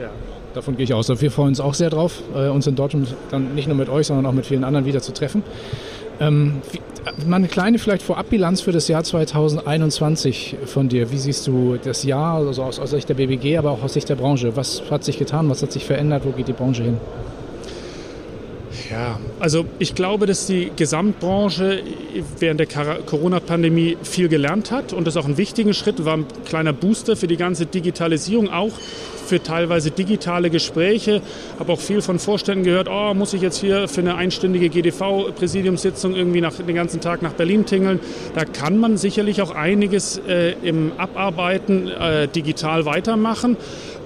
Ja. 0.00 0.10
Davon 0.54 0.76
gehe 0.76 0.84
ich 0.84 0.94
aus. 0.94 1.08
Wir 1.08 1.30
freuen 1.30 1.48
uns 1.48 1.60
auch 1.60 1.74
sehr 1.74 1.90
drauf, 1.90 2.22
äh, 2.34 2.48
uns 2.48 2.66
in 2.66 2.76
Dortmund 2.76 3.14
dann 3.30 3.54
nicht 3.54 3.68
nur 3.68 3.76
mit 3.76 3.88
euch, 3.88 4.06
sondern 4.06 4.26
auch 4.26 4.32
mit 4.32 4.46
vielen 4.46 4.64
anderen 4.64 4.84
wieder 4.84 5.00
zu 5.00 5.12
treffen. 5.12 5.42
Ähm, 6.20 6.60
wie, 6.70 6.80
mal 7.26 7.36
eine 7.36 7.48
kleine 7.48 7.78
vielleicht 7.78 8.02
Vorabbilanz 8.02 8.60
für 8.60 8.72
das 8.72 8.86
Jahr 8.88 9.02
2021 9.02 10.56
von 10.66 10.88
dir. 10.88 11.10
Wie 11.10 11.18
siehst 11.18 11.46
du 11.46 11.78
das 11.82 12.04
Jahr, 12.04 12.36
also 12.46 12.62
aus 12.62 12.76
Sicht 12.90 13.08
der 13.08 13.14
BBG, 13.14 13.56
aber 13.58 13.70
auch 13.70 13.82
aus 13.82 13.94
Sicht 13.94 14.08
der 14.08 14.16
Branche? 14.16 14.56
Was 14.56 14.82
hat 14.90 15.04
sich 15.04 15.18
getan? 15.18 15.48
Was 15.48 15.62
hat 15.62 15.72
sich 15.72 15.84
verändert? 15.84 16.24
Wo 16.24 16.30
geht 16.30 16.48
die 16.48 16.52
Branche 16.52 16.84
hin? 16.84 16.98
Ja, 18.92 19.18
also 19.40 19.64
ich 19.78 19.94
glaube, 19.94 20.26
dass 20.26 20.44
die 20.46 20.70
Gesamtbranche 20.76 21.82
während 22.38 22.60
der 22.60 22.66
Corona-Pandemie 22.66 23.96
viel 24.02 24.28
gelernt 24.28 24.70
hat 24.70 24.92
und 24.92 25.06
das 25.06 25.16
auch 25.16 25.24
ein 25.24 25.38
wichtiger 25.38 25.72
Schritt 25.72 26.04
war, 26.04 26.18
ein 26.18 26.26
kleiner 26.44 26.74
Booster 26.74 27.16
für 27.16 27.26
die 27.26 27.38
ganze 27.38 27.64
Digitalisierung, 27.64 28.50
auch 28.50 28.72
für 29.26 29.42
teilweise 29.42 29.90
digitale 29.90 30.50
Gespräche. 30.50 31.22
Habe 31.58 31.72
auch 31.72 31.80
viel 31.80 32.02
von 32.02 32.18
Vorständen 32.18 32.64
gehört, 32.64 32.86
oh, 32.90 33.14
muss 33.14 33.32
ich 33.32 33.40
jetzt 33.40 33.58
hier 33.58 33.88
für 33.88 34.02
eine 34.02 34.16
einstündige 34.16 34.68
GDV-Präsidiumssitzung 34.68 36.14
irgendwie 36.14 36.42
nach, 36.42 36.52
den 36.52 36.74
ganzen 36.74 37.00
Tag 37.00 37.22
nach 37.22 37.32
Berlin 37.32 37.64
tingeln. 37.64 37.98
Da 38.34 38.44
kann 38.44 38.76
man 38.76 38.98
sicherlich 38.98 39.40
auch 39.40 39.54
einiges 39.54 40.20
äh, 40.28 40.52
im 40.62 40.92
Abarbeiten 40.98 41.88
äh, 41.88 42.28
digital 42.28 42.84
weitermachen. 42.84 43.56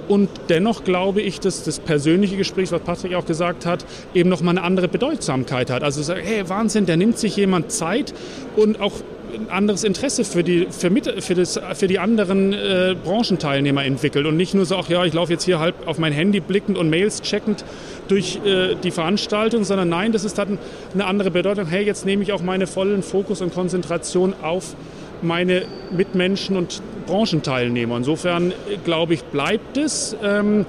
Und 0.08 0.28
dennoch 0.48 0.84
glaube 0.84 1.20
ich, 1.20 1.40
dass 1.40 1.64
das 1.64 1.80
persönliche 1.80 2.36
Gespräch, 2.36 2.72
was 2.72 2.80
Patrick 2.80 3.14
auch 3.14 3.26
gesagt 3.26 3.66
hat, 3.66 3.84
eben 4.14 4.28
nochmal 4.28 4.56
eine 4.56 4.66
andere 4.66 4.88
Bedeutsamkeit 4.88 5.70
hat. 5.70 5.82
Also 5.82 6.14
hey, 6.14 6.48
Wahnsinn, 6.48 6.86
da 6.86 6.96
nimmt 6.96 7.18
sich 7.18 7.36
jemand 7.36 7.72
Zeit 7.72 8.14
und 8.56 8.80
auch 8.80 8.92
ein 9.34 9.50
anderes 9.50 9.84
Interesse 9.84 10.24
für 10.24 10.42
die, 10.42 10.68
für, 10.70 10.90
mit, 10.90 11.22
für 11.22 11.34
das, 11.34 11.60
für 11.74 11.86
die 11.88 11.98
anderen 11.98 12.52
äh, 12.52 12.94
Branchenteilnehmer 13.02 13.84
entwickelt 13.84 14.26
und 14.26 14.36
nicht 14.36 14.54
nur 14.54 14.64
so, 14.64 14.76
ach 14.76 14.88
ja, 14.88 15.04
ich 15.04 15.12
laufe 15.12 15.32
jetzt 15.32 15.44
hier 15.44 15.58
halb 15.58 15.86
auf 15.86 15.98
mein 15.98 16.12
Handy 16.12 16.40
blickend 16.40 16.78
und 16.78 16.88
Mails 16.88 17.22
checkend 17.22 17.64
durch 18.08 18.40
äh, 18.44 18.76
die 18.82 18.90
Veranstaltung, 18.90 19.64
sondern 19.64 19.88
nein, 19.88 20.12
das 20.12 20.24
ist 20.24 20.38
dann 20.38 20.58
eine 20.94 21.06
andere 21.06 21.30
Bedeutung. 21.30 21.66
Hey, 21.66 21.84
jetzt 21.84 22.06
nehme 22.06 22.22
ich 22.22 22.32
auch 22.32 22.42
meinen 22.42 22.66
vollen 22.66 23.02
Fokus 23.02 23.40
und 23.40 23.52
Konzentration 23.52 24.34
auf 24.42 24.74
meine 25.22 25.62
Mitmenschen 25.90 26.56
und 26.56 26.82
Branchenteilnehmer. 27.06 27.96
Insofern 27.96 28.52
glaube 28.84 29.14
ich, 29.14 29.24
bleibt 29.24 29.76
es. 29.76 30.16
Ähm, 30.22 30.66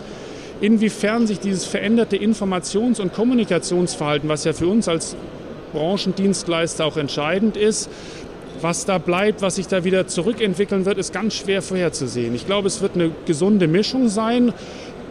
inwiefern 0.61 1.27
sich 1.27 1.39
dieses 1.39 1.65
veränderte 1.65 2.17
Informations- 2.17 2.99
und 2.99 3.13
Kommunikationsverhalten, 3.13 4.27
was 4.29 4.43
ja 4.43 4.53
für 4.53 4.67
uns 4.67 4.87
als 4.87 5.15
Branchendienstleister 5.73 6.85
auch 6.85 6.97
entscheidend 6.97 7.57
ist, 7.57 7.89
was 8.61 8.85
da 8.85 8.97
bleibt, 8.97 9.41
was 9.41 9.55
sich 9.55 9.67
da 9.67 9.83
wieder 9.83 10.07
zurückentwickeln 10.07 10.85
wird, 10.85 10.97
ist 10.97 11.13
ganz 11.13 11.35
schwer 11.35 11.61
vorherzusehen. 11.61 12.33
Ich 12.33 12.45
glaube, 12.47 12.67
es 12.67 12.81
wird 12.81 12.95
eine 12.95 13.11
gesunde 13.25 13.67
Mischung 13.67 14.09
sein. 14.09 14.53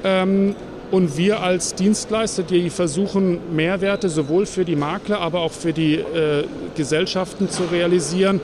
Ähm, 0.03 0.57
und 0.91 1.17
wir 1.17 1.43
als 1.43 1.75
Dienstleister, 1.75 2.45
die 2.45 2.71
versuchen, 2.71 3.41
Mehrwerte 3.55 4.09
sowohl 4.09 4.47
für 4.47 4.65
die 4.65 4.77
Makler, 4.77 5.21
aber 5.21 5.41
auch 5.41 5.51
für 5.53 5.73
die 5.73 5.97
äh, 5.97 6.45
Gesellschaften 6.77 7.51
zu 7.51 7.65
realisieren, 7.65 8.41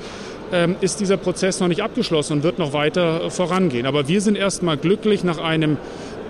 ist 0.81 1.01
dieser 1.01 1.17
Prozess 1.17 1.61
noch 1.61 1.69
nicht 1.69 1.83
abgeschlossen 1.83 2.35
und 2.35 2.43
wird 2.43 2.59
noch 2.59 2.75
weiter 2.75 3.31
vorangehen. 3.31 3.87
Aber 3.87 4.07
wir 4.09 4.21
sind 4.21 4.37
erstmal 4.37 4.77
glücklich 4.77 5.25
nach 5.25 5.39
einem 5.39 5.79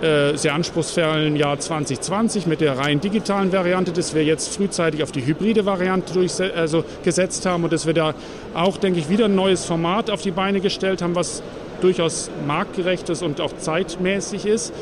äh, 0.03 0.35
sehr 0.37 0.53
anspruchsvollen 0.53 1.37
Jahr 1.37 1.57
2020 1.57 2.45
mit 2.45 2.59
der 2.59 2.77
rein 2.77 2.99
digitalen 2.99 3.53
Variante, 3.53 3.93
dass 3.93 4.13
wir 4.13 4.25
jetzt 4.25 4.53
frühzeitig 4.53 5.01
auf 5.01 5.13
die 5.13 5.25
hybride 5.25 5.65
Variante 5.65 6.19
also 6.55 6.83
gesetzt 7.03 7.45
haben 7.45 7.63
und 7.63 7.71
dass 7.71 7.85
wir 7.85 7.93
da 7.93 8.13
auch, 8.53 8.75
denke 8.75 8.99
ich, 8.99 9.09
wieder 9.09 9.25
ein 9.25 9.35
neues 9.35 9.63
Format 9.63 10.09
auf 10.09 10.21
die 10.21 10.31
Beine 10.31 10.59
gestellt 10.59 11.01
haben, 11.01 11.15
was 11.15 11.41
durchaus 11.79 12.29
marktgerecht 12.45 13.09
ist 13.09 13.23
und 13.23 13.39
auch 13.39 13.55
zeitmäßig 13.57 14.45
ist. 14.45 14.73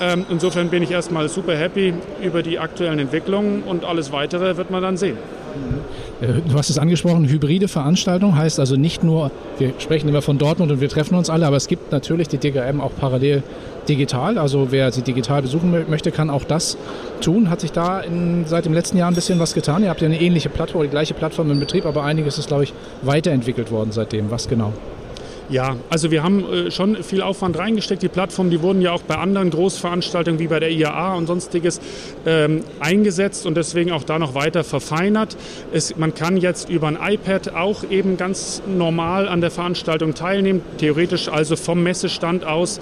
Ähm, 0.00 0.24
insofern 0.30 0.68
bin 0.68 0.82
ich 0.82 0.90
erstmal 0.90 1.28
super 1.28 1.56
happy 1.56 1.92
über 2.22 2.42
die 2.42 2.58
aktuellen 2.58 3.00
Entwicklungen 3.00 3.62
und 3.62 3.84
alles 3.84 4.12
weitere 4.12 4.56
wird 4.56 4.70
man 4.70 4.82
dann 4.82 4.96
sehen. 4.96 5.18
Äh, 6.20 6.40
du 6.48 6.54
hast 6.54 6.70
es 6.70 6.78
angesprochen, 6.78 7.28
hybride 7.28 7.68
Veranstaltung 7.68 8.36
heißt 8.36 8.60
also 8.60 8.76
nicht 8.76 9.02
nur, 9.02 9.30
wir 9.58 9.72
sprechen 9.78 10.08
immer 10.08 10.22
von 10.22 10.38
Dortmund 10.38 10.70
und 10.72 10.80
wir 10.80 10.88
treffen 10.88 11.14
uns 11.14 11.30
alle, 11.30 11.46
aber 11.46 11.56
es 11.56 11.68
gibt 11.68 11.92
natürlich 11.92 12.28
die 12.28 12.38
DGM 12.38 12.80
auch 12.80 12.92
parallel 12.98 13.42
digital. 13.88 14.38
Also 14.38 14.68
wer 14.70 14.92
sie 14.92 15.02
digital 15.02 15.42
besuchen 15.42 15.86
möchte, 15.88 16.10
kann 16.10 16.30
auch 16.30 16.44
das 16.44 16.76
tun. 17.20 17.50
Hat 17.50 17.60
sich 17.60 17.72
da 17.72 18.00
in, 18.00 18.44
seit 18.46 18.64
dem 18.64 18.72
letzten 18.72 18.98
Jahr 18.98 19.10
ein 19.10 19.14
bisschen 19.14 19.38
was 19.38 19.54
getan? 19.54 19.82
Ihr 19.82 19.90
habt 19.90 20.00
ja 20.00 20.06
eine 20.06 20.20
ähnliche 20.20 20.48
Plattform, 20.48 20.82
die 20.82 20.88
gleiche 20.88 21.14
Plattform 21.14 21.50
im 21.50 21.60
Betrieb, 21.60 21.86
aber 21.86 22.04
einiges 22.04 22.38
ist, 22.38 22.48
glaube 22.48 22.64
ich, 22.64 22.72
weiterentwickelt 23.02 23.70
worden 23.70 23.92
seitdem. 23.92 24.30
Was 24.30 24.48
genau? 24.48 24.72
Ja, 25.50 25.74
also 25.88 26.12
wir 26.12 26.22
haben 26.22 26.44
äh, 26.48 26.70
schon 26.70 27.02
viel 27.02 27.22
Aufwand 27.22 27.58
reingesteckt. 27.58 28.02
Die 28.02 28.08
Plattformen, 28.08 28.50
die 28.50 28.62
wurden 28.62 28.80
ja 28.80 28.92
auch 28.92 29.02
bei 29.02 29.16
anderen 29.16 29.50
Großveranstaltungen 29.50 30.38
wie 30.38 30.46
bei 30.46 30.60
der 30.60 30.70
IAA 30.70 31.14
und 31.14 31.26
sonstiges 31.26 31.80
ähm, 32.24 32.62
eingesetzt 32.78 33.46
und 33.46 33.56
deswegen 33.56 33.90
auch 33.90 34.04
da 34.04 34.20
noch 34.20 34.36
weiter 34.36 34.62
verfeinert. 34.62 35.36
Es, 35.72 35.96
man 35.96 36.14
kann 36.14 36.36
jetzt 36.36 36.70
über 36.70 36.86
ein 36.86 36.96
iPad 37.02 37.56
auch 37.56 37.82
eben 37.90 38.16
ganz 38.16 38.62
normal 38.68 39.26
an 39.26 39.40
der 39.40 39.50
Veranstaltung 39.50 40.14
teilnehmen, 40.14 40.62
theoretisch 40.78 41.28
also 41.28 41.56
vom 41.56 41.82
Messestand 41.82 42.44
aus 42.44 42.80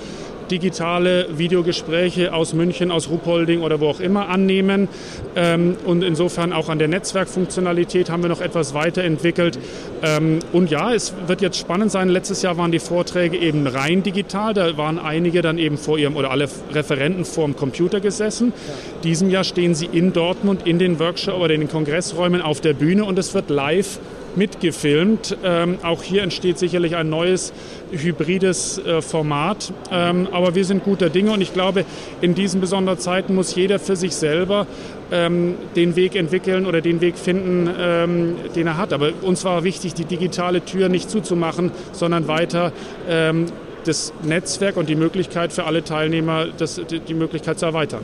digitale 0.50 1.38
Videogespräche 1.38 2.32
aus 2.32 2.52
München, 2.52 2.90
aus 2.90 3.08
Ruppolding 3.08 3.62
oder 3.62 3.80
wo 3.80 3.88
auch 3.88 4.00
immer 4.00 4.28
annehmen. 4.28 4.88
Ähm, 5.36 5.76
und 5.84 6.02
insofern 6.02 6.52
auch 6.52 6.68
an 6.68 6.78
der 6.78 6.88
Netzwerkfunktionalität 6.88 8.10
haben 8.10 8.22
wir 8.22 8.28
noch 8.28 8.40
etwas 8.40 8.74
weiterentwickelt. 8.74 9.58
Ähm, 10.02 10.40
und 10.52 10.70
ja, 10.70 10.92
es 10.92 11.14
wird 11.26 11.42
jetzt 11.42 11.58
spannend 11.58 11.90
sein. 11.90 12.08
Letztes 12.08 12.42
Jahr 12.42 12.56
waren 12.56 12.72
die 12.72 12.78
Vorträge 12.78 13.36
eben 13.36 13.66
rein 13.66 14.02
digital. 14.02 14.54
Da 14.54 14.76
waren 14.76 14.98
einige 14.98 15.42
dann 15.42 15.58
eben 15.58 15.78
vor 15.78 15.98
ihrem 15.98 16.16
oder 16.16 16.30
alle 16.30 16.48
Referenten 16.72 17.24
vor 17.24 17.44
dem 17.44 17.56
Computer 17.56 18.00
gesessen. 18.00 18.52
Ja. 18.56 18.74
Diesem 19.04 19.30
Jahr 19.30 19.44
stehen 19.44 19.74
sie 19.74 19.86
in 19.86 20.12
Dortmund 20.12 20.66
in 20.66 20.78
den 20.78 20.98
Workshop 20.98 21.38
oder 21.40 21.54
in 21.54 21.60
den 21.60 21.70
Kongressräumen 21.70 22.42
auf 22.42 22.60
der 22.60 22.74
Bühne 22.74 23.04
und 23.04 23.18
es 23.18 23.34
wird 23.34 23.50
live 23.50 23.98
mitgefilmt. 24.38 25.36
Ähm, 25.44 25.78
auch 25.82 26.02
hier 26.02 26.22
entsteht 26.22 26.58
sicherlich 26.58 26.96
ein 26.96 27.10
neues 27.10 27.52
hybrides 27.90 28.78
äh, 28.78 29.02
Format. 29.02 29.72
Ähm, 29.90 30.28
aber 30.32 30.54
wir 30.54 30.64
sind 30.64 30.84
guter 30.84 31.10
Dinge 31.10 31.32
und 31.32 31.40
ich 31.40 31.52
glaube, 31.52 31.84
in 32.20 32.34
diesen 32.34 32.60
besonderen 32.60 32.98
Zeiten 32.98 33.34
muss 33.34 33.54
jeder 33.54 33.78
für 33.78 33.96
sich 33.96 34.14
selber 34.14 34.66
ähm, 35.10 35.56
den 35.76 35.96
Weg 35.96 36.16
entwickeln 36.16 36.64
oder 36.64 36.80
den 36.80 37.00
Weg 37.00 37.18
finden, 37.18 37.68
ähm, 37.78 38.36
den 38.54 38.66
er 38.66 38.76
hat. 38.78 38.92
Aber 38.92 39.10
uns 39.22 39.44
war 39.44 39.64
wichtig, 39.64 39.94
die 39.94 40.04
digitale 40.04 40.64
Tür 40.64 40.88
nicht 40.88 41.10
zuzumachen, 41.10 41.72
sondern 41.92 42.28
weiter 42.28 42.72
ähm, 43.08 43.46
das 43.84 44.12
Netzwerk 44.22 44.76
und 44.76 44.88
die 44.88 44.96
Möglichkeit 44.96 45.52
für 45.52 45.64
alle 45.64 45.82
Teilnehmer, 45.82 46.46
das, 46.56 46.80
die 47.08 47.14
Möglichkeit 47.14 47.58
zu 47.58 47.66
erweitern. 47.66 48.02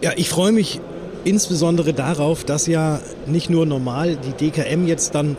Ja, 0.00 0.12
ich 0.16 0.28
freue 0.28 0.52
mich 0.52 0.80
insbesondere 1.24 1.92
darauf, 1.92 2.44
dass 2.44 2.66
ja 2.66 3.00
nicht 3.26 3.50
nur 3.50 3.66
normal 3.66 4.16
die 4.16 4.50
DKM 4.50 4.86
jetzt 4.86 5.14
dann 5.14 5.36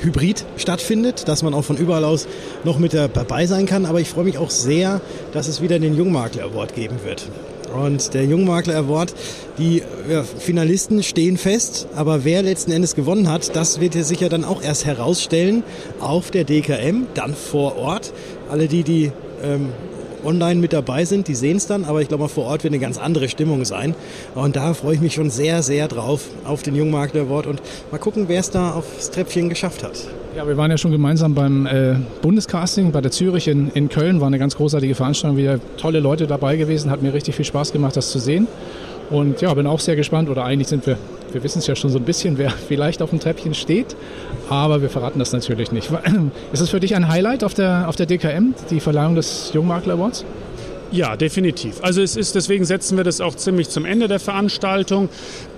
hybrid 0.00 0.44
stattfindet, 0.56 1.28
dass 1.28 1.42
man 1.42 1.54
auch 1.54 1.64
von 1.64 1.76
überall 1.76 2.04
aus 2.04 2.28
noch 2.64 2.78
mit 2.78 2.94
dabei 2.94 3.46
sein 3.46 3.66
kann. 3.66 3.86
Aber 3.86 4.00
ich 4.00 4.08
freue 4.08 4.24
mich 4.24 4.38
auch 4.38 4.50
sehr, 4.50 5.00
dass 5.32 5.48
es 5.48 5.60
wieder 5.60 5.78
den 5.78 5.96
Jungmakler 5.96 6.44
Award 6.44 6.74
geben 6.74 6.96
wird. 7.04 7.28
Und 7.74 8.14
der 8.14 8.24
Jungmakler 8.24 8.76
Award, 8.76 9.14
die 9.58 9.82
ja, 10.08 10.22
Finalisten 10.22 11.02
stehen 11.02 11.36
fest, 11.36 11.86
aber 11.94 12.24
wer 12.24 12.42
letzten 12.42 12.72
Endes 12.72 12.94
gewonnen 12.94 13.28
hat, 13.28 13.54
das 13.54 13.80
wird 13.80 13.94
er 13.94 14.04
sicher 14.04 14.30
dann 14.30 14.44
auch 14.44 14.62
erst 14.62 14.86
herausstellen 14.86 15.62
auf 16.00 16.30
der 16.30 16.44
DKM, 16.44 17.06
dann 17.14 17.34
vor 17.34 17.76
Ort. 17.76 18.12
Alle 18.50 18.68
die, 18.68 18.84
die 18.84 19.12
ähm, 19.42 19.68
online 20.24 20.60
mit 20.60 20.72
dabei 20.72 21.04
sind, 21.04 21.28
die 21.28 21.34
sehen 21.34 21.56
es 21.56 21.66
dann, 21.66 21.84
aber 21.84 22.02
ich 22.02 22.08
glaube 22.08 22.24
mal 22.24 22.28
vor 22.28 22.44
Ort 22.46 22.64
wird 22.64 22.72
eine 22.72 22.80
ganz 22.80 22.98
andere 22.98 23.28
Stimmung 23.28 23.64
sein. 23.64 23.94
Und 24.34 24.56
da 24.56 24.74
freue 24.74 24.94
ich 24.94 25.00
mich 25.00 25.14
schon 25.14 25.30
sehr, 25.30 25.62
sehr 25.62 25.88
drauf 25.88 26.24
auf 26.44 26.62
den 26.62 26.74
Jungmakler 26.74 27.22
Award 27.22 27.46
und 27.46 27.62
mal 27.90 27.98
gucken, 27.98 28.24
wer 28.28 28.40
es 28.40 28.50
da 28.50 28.72
aufs 28.72 29.10
Treppchen 29.10 29.48
geschafft 29.48 29.82
hat. 29.82 30.08
Ja, 30.36 30.46
wir 30.46 30.56
waren 30.56 30.70
ja 30.70 30.78
schon 30.78 30.92
gemeinsam 30.92 31.34
beim 31.34 31.66
äh, 31.66 31.96
Bundescasting 32.22 32.92
bei 32.92 33.00
der 33.00 33.10
Zürich 33.10 33.48
in, 33.48 33.70
in 33.72 33.88
Köln. 33.88 34.20
War 34.20 34.28
eine 34.28 34.38
ganz 34.38 34.56
großartige 34.56 34.94
Veranstaltung, 34.94 35.36
wieder 35.36 35.58
tolle 35.76 36.00
Leute 36.00 36.26
dabei 36.26 36.56
gewesen. 36.56 36.90
Hat 36.90 37.02
mir 37.02 37.12
richtig 37.12 37.34
viel 37.34 37.44
Spaß 37.44 37.72
gemacht, 37.72 37.96
das 37.96 38.10
zu 38.10 38.18
sehen. 38.18 38.46
Und 39.10 39.40
ja, 39.40 39.52
bin 39.54 39.66
auch 39.66 39.80
sehr 39.80 39.96
gespannt, 39.96 40.28
oder 40.28 40.44
eigentlich 40.44 40.68
sind 40.68 40.86
wir, 40.86 40.98
wir 41.32 41.42
wissen 41.42 41.58
es 41.58 41.66
ja 41.66 41.76
schon 41.76 41.90
so 41.90 41.98
ein 41.98 42.04
bisschen, 42.04 42.38
wer 42.38 42.50
vielleicht 42.68 43.02
auf 43.02 43.10
dem 43.10 43.20
Treppchen 43.20 43.54
steht, 43.54 43.96
aber 44.48 44.82
wir 44.82 44.90
verraten 44.90 45.18
das 45.18 45.32
natürlich 45.32 45.72
nicht. 45.72 45.90
Ist 46.52 46.60
es 46.60 46.70
für 46.70 46.80
dich 46.80 46.94
ein 46.94 47.08
Highlight 47.08 47.44
auf 47.44 47.54
der, 47.54 47.88
auf 47.88 47.96
der 47.96 48.06
DKM, 48.06 48.54
die 48.70 48.80
Verleihung 48.80 49.14
des 49.14 49.50
Jungmakler 49.52 49.94
Awards? 49.94 50.24
Ja, 50.90 51.16
definitiv. 51.16 51.82
Also 51.82 52.00
es 52.00 52.16
ist, 52.16 52.34
deswegen 52.34 52.64
setzen 52.64 52.96
wir 52.96 53.04
das 53.04 53.20
auch 53.20 53.34
ziemlich 53.34 53.68
zum 53.68 53.84
Ende 53.84 54.08
der 54.08 54.20
Veranstaltung. 54.20 55.10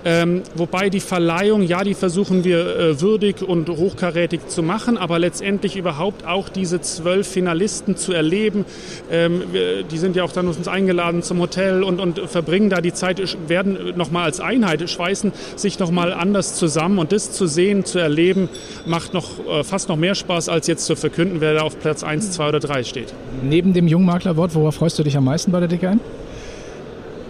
Ähm, 0.03 0.41
wobei 0.55 0.89
die 0.89 0.99
Verleihung, 0.99 1.61
ja, 1.61 1.83
die 1.83 1.93
versuchen 1.93 2.43
wir 2.43 2.59
äh, 2.59 3.01
würdig 3.01 3.41
und 3.41 3.69
hochkarätig 3.69 4.47
zu 4.47 4.63
machen, 4.63 4.97
aber 4.97 5.19
letztendlich 5.19 5.77
überhaupt 5.77 6.25
auch 6.25 6.49
diese 6.49 6.81
zwölf 6.81 7.27
Finalisten 7.27 7.95
zu 7.95 8.13
erleben. 8.13 8.65
Ähm, 9.11 9.41
die 9.89 9.97
sind 9.97 10.15
ja 10.15 10.23
auch 10.23 10.31
dann 10.31 10.47
uns 10.47 10.67
eingeladen 10.67 11.23
zum 11.23 11.39
Hotel 11.39 11.83
und, 11.83 11.99
und 11.99 12.19
verbringen 12.19 12.69
da 12.69 12.81
die 12.81 12.93
Zeit, 12.93 13.21
werden 13.47 13.93
nochmal 13.95 14.23
als 14.23 14.39
Einheit, 14.39 14.89
schweißen 14.89 15.31
sich 15.55 15.79
nochmal 15.79 16.13
anders 16.13 16.55
zusammen 16.55 16.97
und 16.97 17.11
das 17.11 17.31
zu 17.31 17.47
sehen, 17.47 17.85
zu 17.85 17.99
erleben, 17.99 18.49
macht 18.85 19.13
noch 19.13 19.45
äh, 19.47 19.63
fast 19.63 19.89
noch 19.89 19.97
mehr 19.97 20.15
Spaß, 20.15 20.49
als 20.49 20.67
jetzt 20.67 20.85
zu 20.85 20.95
verkünden, 20.95 21.41
wer 21.41 21.53
da 21.53 21.61
auf 21.61 21.79
Platz 21.79 22.03
1, 22.03 22.31
2 22.31 22.49
oder 22.49 22.59
3 22.59 22.83
steht. 22.83 23.13
Neben 23.43 23.73
dem 23.73 23.87
Jungmaklerwort, 23.87 24.55
worauf 24.55 24.75
freust 24.75 24.97
du 24.99 25.03
dich 25.03 25.15
am 25.17 25.25
meisten 25.25 25.51
bei 25.51 25.59
der 25.59 25.69
DKN? 25.69 25.99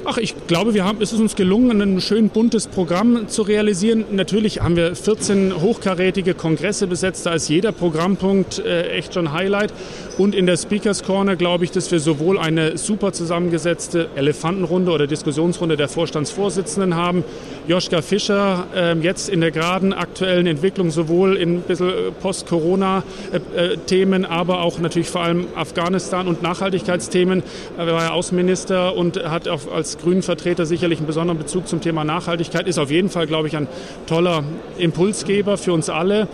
Ach, 0.03 0.17
ich 0.17 0.33
glaube, 0.47 0.73
wir 0.73 0.83
haben, 0.83 0.99
es 0.99 1.13
ist 1.13 1.19
uns 1.19 1.35
gelungen, 1.35 1.79
ein 1.79 2.01
schön 2.01 2.29
buntes 2.29 2.65
Programm 2.65 3.27
zu 3.27 3.43
realisieren. 3.43 4.03
Natürlich 4.11 4.59
haben 4.59 4.75
wir 4.75 4.95
14 4.95 5.61
hochkarätige 5.61 6.33
Kongresse 6.33 6.87
besetzt, 6.87 7.27
da 7.27 7.33
ist 7.33 7.49
jeder 7.49 7.71
Programmpunkt 7.71 8.57
äh, 8.59 8.89
echt 8.89 9.13
schon 9.13 9.31
Highlight. 9.31 9.71
Und 10.17 10.33
in 10.33 10.47
der 10.47 10.57
Speakers 10.57 11.03
Corner 11.03 11.35
glaube 11.35 11.65
ich, 11.65 11.71
dass 11.71 11.91
wir 11.91 11.99
sowohl 11.99 12.39
eine 12.39 12.77
super 12.77 13.13
zusammengesetzte 13.13 14.09
Elefantenrunde 14.15 14.91
oder 14.91 15.05
Diskussionsrunde 15.05 15.77
der 15.77 15.87
Vorstandsvorsitzenden 15.87 16.95
haben. 16.95 17.23
Joschka 17.67 18.01
Fischer 18.01 18.65
äh, 18.75 18.97
jetzt 18.97 19.29
in 19.29 19.39
der 19.39 19.51
geraden 19.51 19.93
aktuellen 19.93 20.47
Entwicklung 20.47 20.89
sowohl 20.89 21.37
in 21.37 21.57
ein 21.57 21.61
bisschen 21.61 21.89
äh, 21.89 22.11
Post-Corona-Themen, 22.21 24.25
aber 24.25 24.61
auch 24.61 24.79
natürlich 24.79 25.09
vor 25.09 25.21
allem 25.21 25.45
Afghanistan 25.55 26.27
und 26.27 26.41
Nachhaltigkeitsthemen. 26.41 27.43
Er 27.77 27.87
war 27.87 28.03
ja 28.03 28.11
Außenminister 28.11 28.95
und 28.95 29.23
hat 29.23 29.47
auch 29.47 29.71
als 29.71 29.90
grünen 29.97 30.21
Vertreter 30.21 30.65
sicherlich 30.65 30.99
einen 30.99 31.07
besonderen 31.07 31.37
Bezug 31.37 31.67
zum 31.67 31.81
Thema 31.81 32.03
Nachhaltigkeit. 32.03 32.67
Ist 32.67 32.79
auf 32.79 32.91
jeden 32.91 33.09
Fall, 33.09 33.27
glaube 33.27 33.47
ich, 33.47 33.57
ein 33.57 33.67
toller 34.07 34.43
Impulsgeber 34.77 35.57
für 35.57 35.73
uns 35.73 35.89
alle. 35.89 36.27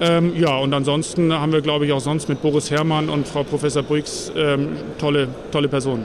Ähm, 0.00 0.32
ja, 0.36 0.56
und 0.56 0.72
ansonsten 0.74 1.32
haben 1.32 1.52
wir, 1.52 1.60
glaube 1.60 1.86
ich, 1.86 1.92
auch 1.92 2.00
sonst 2.00 2.28
mit 2.28 2.42
Boris 2.42 2.70
Herrmann 2.70 3.08
und 3.08 3.28
Frau 3.28 3.44
Professor 3.44 3.82
Briggs 3.82 4.32
ähm, 4.36 4.76
tolle, 4.98 5.28
tolle 5.50 5.68
Personen. 5.68 6.04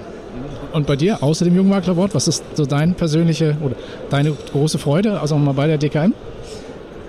Und 0.73 0.85
bei 0.85 0.95
dir, 0.95 1.23
außer 1.23 1.45
dem 1.45 1.55
Jungmaklerwort, 1.55 2.13
was 2.13 2.27
ist 2.27 2.43
so 2.53 2.65
deine 2.65 2.93
persönliche 2.93 3.57
oder 3.63 3.75
deine 4.09 4.31
große 4.51 4.77
Freude, 4.77 5.19
also 5.19 5.35
mal 5.37 5.53
bei 5.53 5.67
der 5.67 5.77
DKM? 5.77 6.13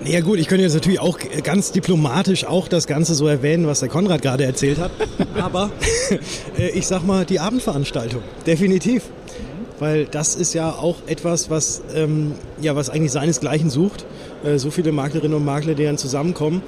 Ja 0.03 0.21
gut, 0.21 0.39
ich 0.39 0.47
könnte 0.47 0.63
jetzt 0.63 0.73
natürlich 0.73 0.99
auch 0.99 1.19
ganz 1.43 1.71
diplomatisch 1.71 2.45
auch 2.45 2.67
das 2.67 2.87
Ganze 2.87 3.13
so 3.13 3.27
erwähnen, 3.27 3.67
was 3.67 3.81
der 3.81 3.89
Konrad 3.89 4.23
gerade 4.23 4.43
erzählt 4.45 4.79
hat. 4.79 4.89
Aber 5.39 5.69
äh, 6.57 6.69
ich 6.69 6.87
sag 6.87 7.05
mal, 7.05 7.23
die 7.23 7.39
Abendveranstaltung, 7.39 8.23
definitiv 8.47 9.03
weil 9.81 10.05
das 10.05 10.35
ist 10.35 10.53
ja 10.53 10.69
auch 10.69 10.97
etwas, 11.07 11.49
was, 11.49 11.81
ähm, 11.95 12.33
ja, 12.61 12.75
was 12.75 12.91
eigentlich 12.91 13.11
seinesgleichen 13.11 13.71
sucht. 13.71 14.05
Äh, 14.43 14.59
so 14.59 14.69
viele 14.69 14.91
Maklerinnen 14.91 15.35
und 15.35 15.43
Makler, 15.43 15.73
die 15.73 15.83
dann 15.83 15.97
zusammenkommen, 15.97 16.61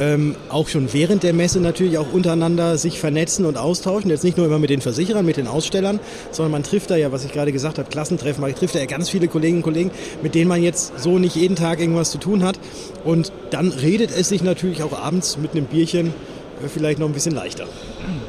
ähm, 0.00 0.34
auch 0.48 0.68
schon 0.68 0.90
während 0.94 1.22
der 1.24 1.34
Messe 1.34 1.60
natürlich 1.60 1.98
auch 1.98 2.10
untereinander 2.10 2.78
sich 2.78 2.98
vernetzen 2.98 3.44
und 3.44 3.58
austauschen. 3.58 4.08
Jetzt 4.10 4.24
nicht 4.24 4.38
nur 4.38 4.46
immer 4.46 4.58
mit 4.58 4.70
den 4.70 4.80
Versicherern, 4.80 5.26
mit 5.26 5.36
den 5.36 5.46
Ausstellern, 5.46 6.00
sondern 6.30 6.52
man 6.52 6.62
trifft 6.62 6.90
da 6.90 6.96
ja, 6.96 7.12
was 7.12 7.26
ich 7.26 7.32
gerade 7.32 7.52
gesagt 7.52 7.78
habe, 7.78 7.90
Klassentreffen, 7.90 8.40
man 8.40 8.54
trifft 8.54 8.74
da 8.74 8.78
ja 8.78 8.86
ganz 8.86 9.10
viele 9.10 9.28
Kolleginnen 9.28 9.58
und 9.58 9.64
Kollegen, 9.64 9.90
mit 10.22 10.34
denen 10.34 10.48
man 10.48 10.62
jetzt 10.62 10.98
so 10.98 11.18
nicht 11.18 11.36
jeden 11.36 11.56
Tag 11.56 11.80
irgendwas 11.80 12.10
zu 12.10 12.18
tun 12.18 12.42
hat. 12.42 12.58
Und 13.04 13.30
dann 13.50 13.72
redet 13.72 14.10
es 14.10 14.30
sich 14.30 14.42
natürlich 14.42 14.82
auch 14.82 14.98
abends 14.98 15.36
mit 15.36 15.52
einem 15.52 15.66
Bierchen 15.66 16.14
vielleicht 16.68 16.98
noch 16.98 17.06
ein 17.06 17.12
bisschen 17.12 17.34
leichter. 17.34 17.64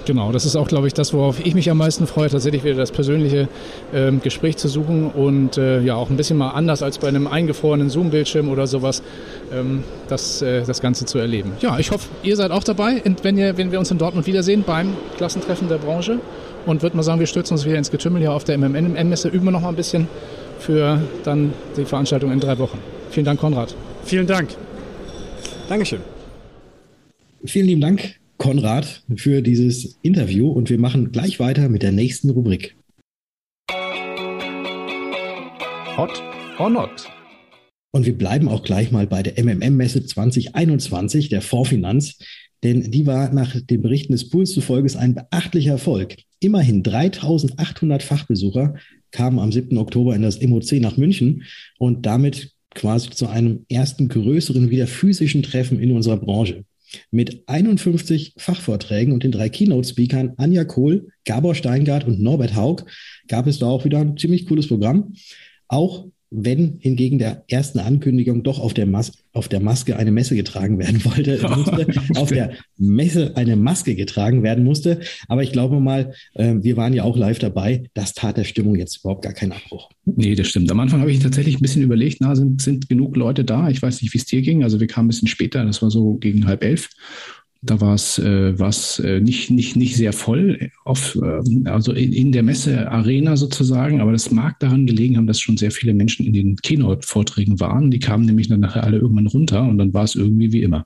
Genau, 0.05 0.31
das 0.31 0.45
ist 0.45 0.55
auch, 0.55 0.67
glaube 0.67 0.87
ich, 0.87 0.93
das, 0.93 1.13
worauf 1.13 1.43
ich 1.43 1.55
mich 1.55 1.69
am 1.69 1.77
meisten 1.77 2.07
freue, 2.07 2.29
tatsächlich 2.29 2.63
wieder 2.63 2.75
das 2.75 2.91
persönliche 2.91 3.47
äh, 3.91 4.11
Gespräch 4.11 4.57
zu 4.57 4.67
suchen 4.67 5.09
und 5.09 5.57
äh, 5.57 5.81
ja 5.81 5.95
auch 5.95 6.09
ein 6.09 6.17
bisschen 6.17 6.37
mal 6.37 6.51
anders 6.51 6.83
als 6.83 6.99
bei 6.99 7.07
einem 7.07 7.27
eingefrorenen 7.27 7.89
Zoom-Bildschirm 7.89 8.49
oder 8.49 8.67
sowas, 8.67 9.01
ähm, 9.51 9.83
das, 10.07 10.41
äh, 10.41 10.63
das 10.63 10.81
Ganze 10.81 11.05
zu 11.05 11.17
erleben. 11.17 11.53
Ja, 11.59 11.79
ich 11.79 11.91
hoffe, 11.91 12.07
ihr 12.23 12.35
seid 12.35 12.51
auch 12.51 12.63
dabei, 12.63 13.01
wenn, 13.23 13.37
ihr, 13.37 13.57
wenn 13.57 13.71
wir 13.71 13.79
uns 13.79 13.91
in 13.91 13.97
Dortmund 13.97 14.27
wiedersehen 14.27 14.63
beim 14.65 14.93
Klassentreffen 15.17 15.67
der 15.69 15.77
Branche 15.77 16.19
und 16.65 16.81
würde 16.81 16.95
mal 16.95 17.03
sagen, 17.03 17.19
wir 17.19 17.27
stürzen 17.27 17.55
uns 17.55 17.65
wieder 17.65 17.77
ins 17.77 17.91
Getümmel 17.91 18.21
hier 18.21 18.31
auf 18.31 18.43
der 18.43 18.57
MMN-Messe, 18.57 19.29
üben 19.29 19.45
wir 19.45 19.51
noch 19.51 19.61
mal 19.61 19.69
ein 19.69 19.75
bisschen 19.75 20.07
für 20.59 21.01
dann 21.23 21.53
die 21.77 21.85
Veranstaltung 21.85 22.31
in 22.31 22.39
drei 22.39 22.57
Wochen. 22.59 22.79
Vielen 23.09 23.25
Dank, 23.25 23.39
Konrad. 23.39 23.75
Vielen 24.03 24.27
Dank. 24.27 24.49
Dankeschön. 25.69 26.01
Vielen 27.45 27.67
lieben 27.67 27.81
Dank, 27.81 28.15
Konrad, 28.45 29.01
für 29.15 29.41
dieses 29.41 29.97
Interview 30.03 30.51
und 30.51 30.69
wir 30.69 30.77
machen 30.77 31.11
gleich 31.11 31.39
weiter 31.39 31.67
mit 31.67 31.81
der 31.81 31.91
nächsten 31.91 32.29
Rubrik. 32.29 32.75
Hot 35.97 36.21
or 36.59 36.69
not? 36.69 37.09
Und 37.91 38.05
wir 38.05 38.15
bleiben 38.15 38.47
auch 38.47 38.61
gleich 38.63 38.91
mal 38.91 39.07
bei 39.07 39.23
der 39.23 39.43
MMM-Messe 39.43 40.05
2021 40.05 41.29
der 41.29 41.41
Fondsfinanz, 41.41 42.19
denn 42.61 42.91
die 42.91 43.07
war 43.07 43.33
nach 43.33 43.59
den 43.59 43.81
Berichten 43.81 44.11
des 44.11 44.29
Puls 44.29 44.51
zufolge 44.51 44.95
ein 44.99 45.15
beachtlicher 45.15 45.71
Erfolg. 45.71 46.15
Immerhin 46.39 46.83
3800 46.83 48.03
Fachbesucher 48.03 48.75
kamen 49.09 49.39
am 49.39 49.51
7. 49.51 49.75
Oktober 49.79 50.15
in 50.15 50.21
das 50.21 50.39
MOC 50.39 50.73
nach 50.73 50.97
München 50.97 51.45
und 51.79 52.05
damit 52.05 52.51
quasi 52.75 53.09
zu 53.09 53.25
einem 53.25 53.65
ersten 53.69 54.07
größeren, 54.07 54.69
wieder 54.69 54.85
physischen 54.85 55.41
Treffen 55.41 55.79
in 55.79 55.93
unserer 55.93 56.17
Branche. 56.17 56.63
Mit 57.11 57.43
51 57.47 58.33
Fachvorträgen 58.37 59.13
und 59.13 59.23
den 59.23 59.31
drei 59.31 59.49
Keynote-Speakern 59.49 60.33
Anja 60.37 60.63
Kohl, 60.63 61.09
Gabor 61.25 61.55
Steingart 61.55 62.05
und 62.05 62.21
Norbert 62.21 62.55
Haug 62.55 62.85
gab 63.27 63.47
es 63.47 63.59
da 63.59 63.67
auch 63.67 63.85
wieder 63.85 63.99
ein 63.99 64.17
ziemlich 64.17 64.45
cooles 64.45 64.67
Programm. 64.67 65.13
Auch 65.67 66.07
wenn 66.37 66.77
hingegen 66.79 67.19
der 67.19 67.43
ersten 67.47 67.79
Ankündigung 67.79 68.43
doch 68.43 68.59
auf 68.59 68.73
der, 68.73 68.85
Mas 68.85 69.11
auf 69.33 69.47
der 69.47 69.59
Maske 69.59 69.97
eine 69.97 70.11
Messe 70.11 70.35
getragen 70.35 70.79
werden 70.79 71.03
wollte, 71.05 71.39
musste 71.55 71.87
auf 72.15 72.29
der 72.29 72.53
Messe 72.77 73.35
eine 73.35 73.55
Maske 73.55 73.95
getragen 73.95 74.43
werden 74.43 74.63
musste. 74.63 74.99
Aber 75.27 75.43
ich 75.43 75.51
glaube 75.51 75.79
mal, 75.79 76.13
äh, 76.33 76.55
wir 76.61 76.77
waren 76.77 76.93
ja 76.93 77.03
auch 77.03 77.17
live 77.17 77.39
dabei. 77.39 77.83
Das 77.93 78.13
tat 78.13 78.37
der 78.37 78.43
Stimmung 78.43 78.75
jetzt 78.75 78.97
überhaupt 78.97 79.23
gar 79.23 79.33
keinen 79.33 79.53
Abbruch. 79.53 79.89
Nee, 80.05 80.35
das 80.35 80.47
stimmt. 80.47 80.71
Am 80.71 80.79
Anfang 80.79 81.01
habe 81.01 81.11
ich 81.11 81.19
tatsächlich 81.19 81.57
ein 81.57 81.61
bisschen 81.61 81.83
überlegt, 81.83 82.17
na, 82.19 82.35
sind, 82.35 82.61
sind 82.61 82.89
genug 82.89 83.15
Leute 83.15 83.43
da? 83.43 83.69
Ich 83.69 83.81
weiß 83.81 84.01
nicht, 84.01 84.13
wie 84.13 84.17
es 84.17 84.25
dir 84.25 84.41
ging. 84.41 84.63
Also 84.63 84.79
wir 84.79 84.87
kamen 84.87 85.07
ein 85.07 85.09
bisschen 85.09 85.27
später, 85.27 85.63
das 85.65 85.81
war 85.81 85.91
so 85.91 86.15
gegen 86.15 86.47
halb 86.47 86.63
elf. 86.63 86.89
Da 87.65 87.81
war 87.81 87.95
es 87.95 88.19
äh, 88.19 88.49
äh, 88.49 89.19
nicht, 89.19 89.49
nicht, 89.49 89.75
nicht 89.75 89.95
sehr 89.95 90.13
voll, 90.13 90.71
auf, 90.83 91.15
äh, 91.15 91.69
also 91.69 91.93
in, 91.93 92.13
in 92.13 92.31
der 92.31 92.43
Messe-Arena 92.43 93.37
sozusagen, 93.37 94.01
aber 94.01 94.11
das 94.11 94.31
mag 94.31 94.59
daran 94.59 94.85
gelegen 94.85 95.17
haben, 95.17 95.27
dass 95.27 95.39
schon 95.39 95.57
sehr 95.57 95.71
viele 95.71 95.93
Menschen 95.93 96.25
in 96.25 96.33
den 96.33 96.55
Keynote-Vorträgen 96.57 97.59
waren. 97.59 97.91
Die 97.91 97.99
kamen 97.99 98.25
nämlich 98.25 98.47
dann 98.47 98.59
nachher 98.59 98.83
alle 98.83 98.97
irgendwann 98.97 99.27
runter 99.27 99.63
und 99.63 99.77
dann 99.77 99.93
war 99.93 100.03
es 100.03 100.15
irgendwie 100.15 100.51
wie 100.53 100.61
immer. 100.61 100.85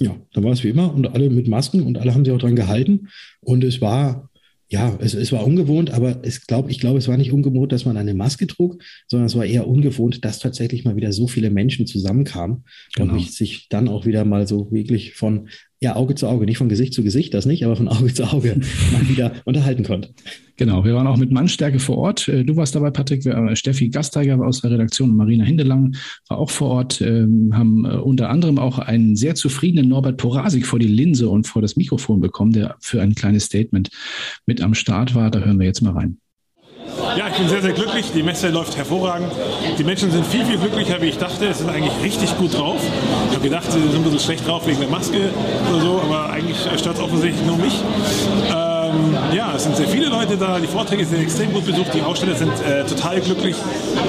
Ja, 0.00 0.16
da 0.32 0.42
war 0.42 0.52
es 0.52 0.64
wie 0.64 0.70
immer 0.70 0.92
und 0.92 1.14
alle 1.14 1.30
mit 1.30 1.48
Masken 1.48 1.82
und 1.82 1.98
alle 1.98 2.14
haben 2.14 2.24
sich 2.24 2.34
auch 2.34 2.38
dran 2.38 2.56
gehalten. 2.56 3.08
Und 3.40 3.62
es 3.62 3.80
war 3.80 4.28
ja, 4.68 4.96
es, 5.00 5.14
es 5.14 5.30
war 5.30 5.46
ungewohnt, 5.46 5.90
aber 5.90 6.20
es 6.22 6.46
glaub, 6.46 6.70
ich 6.70 6.80
glaube, 6.80 6.98
es 6.98 7.06
war 7.06 7.16
nicht 7.16 7.32
ungewohnt, 7.32 7.70
dass 7.70 7.84
man 7.84 7.96
eine 7.96 8.14
Maske 8.14 8.46
trug, 8.46 8.82
sondern 9.06 9.26
es 9.26 9.36
war 9.36 9.44
eher 9.44 9.68
ungewohnt, 9.68 10.24
dass 10.24 10.38
tatsächlich 10.38 10.84
mal 10.84 10.96
wieder 10.96 11.12
so 11.12 11.28
viele 11.28 11.50
Menschen 11.50 11.86
zusammenkamen 11.86 12.64
genau. 12.94 13.14
und 13.14 13.30
sich 13.30 13.68
dann 13.68 13.88
auch 13.88 14.06
wieder 14.06 14.24
mal 14.24 14.48
so 14.48 14.72
wirklich 14.72 15.14
von 15.14 15.48
ja, 15.84 15.96
Auge 15.96 16.14
zu 16.14 16.26
Auge, 16.26 16.46
nicht 16.46 16.56
von 16.56 16.70
Gesicht 16.70 16.94
zu 16.94 17.04
Gesicht, 17.04 17.34
das 17.34 17.44
nicht, 17.44 17.62
aber 17.64 17.76
von 17.76 17.88
Auge 17.88 18.12
zu 18.12 18.24
Auge 18.24 18.56
mal 18.92 19.08
wieder 19.08 19.32
unterhalten 19.44 19.84
konnte. 19.84 20.08
Genau, 20.56 20.82
wir 20.84 20.94
waren 20.94 21.06
auch 21.06 21.18
mit 21.18 21.30
Mannstärke 21.30 21.78
vor 21.78 21.98
Ort. 21.98 22.26
Äh, 22.26 22.42
du 22.44 22.56
warst 22.56 22.74
dabei, 22.74 22.90
Patrick. 22.90 23.26
Äh, 23.26 23.54
Steffi 23.54 23.90
Gasteiger 23.90 24.40
aus 24.40 24.62
der 24.62 24.70
Redaktion 24.70 25.14
Marina 25.14 25.44
Hindelang 25.44 25.94
war 26.28 26.38
auch 26.38 26.50
vor 26.50 26.70
Ort, 26.70 27.02
ähm, 27.02 27.50
haben 27.54 27.84
äh, 27.84 27.96
unter 27.96 28.30
anderem 28.30 28.58
auch 28.58 28.78
einen 28.78 29.14
sehr 29.14 29.34
zufriedenen 29.34 29.90
Norbert 29.90 30.16
Porasik 30.16 30.66
vor 30.66 30.78
die 30.78 30.88
Linse 30.88 31.28
und 31.28 31.46
vor 31.46 31.60
das 31.60 31.76
Mikrofon 31.76 32.20
bekommen, 32.20 32.52
der 32.52 32.76
für 32.80 33.02
ein 33.02 33.14
kleines 33.14 33.44
Statement 33.44 33.90
mit 34.46 34.62
am 34.62 34.72
Start 34.72 35.14
war. 35.14 35.30
Da 35.30 35.40
hören 35.40 35.58
wir 35.58 35.66
jetzt 35.66 35.82
mal 35.82 35.92
rein. 35.92 36.16
Ja, 37.16 37.28
ich 37.28 37.34
bin 37.34 37.48
sehr, 37.48 37.62
sehr 37.62 37.72
glücklich. 37.72 38.10
Die 38.12 38.22
Messe 38.22 38.48
läuft 38.48 38.76
hervorragend. 38.76 39.30
Die 39.78 39.84
Menschen 39.84 40.10
sind 40.10 40.26
viel, 40.26 40.44
viel 40.44 40.58
glücklicher, 40.58 41.00
wie 41.00 41.06
ich 41.06 41.18
dachte. 41.18 41.46
Es 41.46 41.58
sind 41.58 41.70
eigentlich 41.70 41.92
richtig 42.02 42.36
gut 42.38 42.56
drauf. 42.58 42.80
Ich 43.28 43.34
habe 43.34 43.44
gedacht, 43.44 43.70
sie 43.70 43.80
sind 43.80 43.94
ein 43.94 44.02
bisschen 44.02 44.20
schlecht 44.20 44.48
drauf 44.48 44.66
wegen 44.66 44.80
der 44.80 44.88
Maske 44.88 45.30
oder 45.70 45.80
so, 45.80 46.00
aber 46.02 46.30
eigentlich 46.30 46.58
stört 46.76 46.96
es 46.96 47.02
offensichtlich 47.02 47.44
nur 47.46 47.56
mich. 47.56 47.74
Ähm, 48.48 49.16
ja, 49.32 49.52
es 49.54 49.64
sind 49.64 49.76
sehr 49.76 49.88
viele 49.88 50.08
Leute 50.08 50.36
da. 50.36 50.58
Die 50.58 50.66
Vorträge 50.66 51.04
sind 51.04 51.20
extrem 51.20 51.52
gut 51.52 51.66
besucht. 51.66 51.94
Die 51.94 52.02
Aussteller 52.02 52.34
sind 52.34 52.52
äh, 52.64 52.84
total 52.84 53.20
glücklich. 53.20 53.56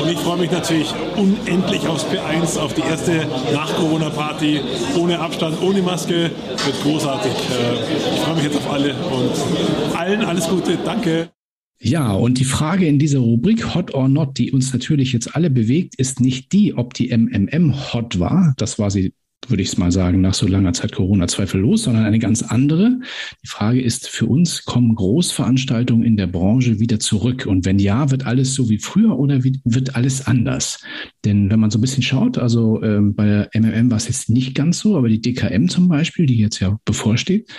Und 0.02 0.10
ich 0.10 0.20
freue 0.20 0.38
mich 0.38 0.52
natürlich 0.52 0.94
unendlich 1.16 1.88
aufs 1.88 2.06
P1, 2.06 2.60
auf 2.60 2.74
die 2.74 2.82
erste 2.82 3.28
Nach-Corona-Party. 3.54 4.62
Ohne 4.98 5.20
Abstand, 5.20 5.62
ohne 5.62 5.82
Maske. 5.82 6.32
Wird 6.66 6.84
großartig. 6.84 7.32
Äh, 7.32 8.16
ich 8.16 8.22
freue 8.22 8.36
mich 8.36 8.44
jetzt 8.46 8.58
auf 8.58 8.72
alle 8.72 8.96
und 9.12 9.96
allen 9.96 10.24
alles 10.26 10.48
Gute. 10.48 10.78
Danke. 10.84 11.35
Ja, 11.80 12.14
und 12.14 12.40
die 12.40 12.46
Frage 12.46 12.88
in 12.88 13.00
dieser 13.00 13.20
Rubrik 13.20 13.76
Hot 13.76 13.94
or 13.94 14.08
Not, 14.08 14.38
die 14.38 14.52
uns 14.52 14.72
natürlich 14.72 15.14
jetzt 15.14 15.36
alle 15.36 15.50
bewegt, 15.50 15.96
ist 15.98 16.20
nicht 16.20 16.52
die, 16.54 16.74
ob 16.74 16.94
die 16.94 17.16
MMM 17.16 17.94
hot 17.94 18.18
war. 18.18 18.54
Das 18.58 18.80
war 18.80 18.90
sie, 18.90 19.14
würde 19.48 19.62
ich 19.62 19.70
es 19.70 19.78
mal 19.78 19.92
sagen, 19.92 20.22
nach 20.22 20.34
so 20.34 20.48
langer 20.48 20.72
Zeit 20.72 20.94
Corona 20.94 21.28
zweifellos, 21.28 21.84
sondern 21.84 22.06
eine 22.06 22.18
ganz 22.18 22.44
andere. 22.44 23.00
Die 23.44 23.48
Frage 23.48 23.82
ist 23.82 24.08
für 24.08 24.26
uns, 24.26 24.64
kommen 24.64 24.96
Großveranstaltungen 24.96 26.06
in 26.06 26.16
der 26.16 26.28
Branche 26.28 26.80
wieder 26.80 27.00
zurück? 27.00 27.46
Und 27.46 27.66
wenn 27.66 27.78
ja, 27.78 28.10
wird 28.10 28.26
alles 28.26 28.56
so 28.56 28.70
wie 28.70 28.80
früher 28.80 29.20
oder 29.20 29.44
wird 29.44 29.96
alles 29.96 30.26
anders? 30.26 30.82
Denn 31.26 31.52
wenn 31.52 31.60
man 31.60 31.72
so 31.72 31.78
ein 31.78 31.82
bisschen 31.82 32.04
schaut, 32.04 32.38
also 32.38 32.82
ähm, 32.84 33.16
bei 33.16 33.26
der 33.26 33.50
MMM 33.54 33.92
war 33.92 33.98
es 33.98 34.08
jetzt 34.08 34.30
nicht 34.30 34.56
ganz 34.56 34.80
so, 34.80 34.98
aber 34.98 35.10
die 35.10 35.22
DKM 35.22 35.68
zum 35.68 35.90
Beispiel, 35.90 36.26
die 36.26 36.38
jetzt 36.38 36.62
ja 36.62 36.80
bevorsteht, 36.86 37.50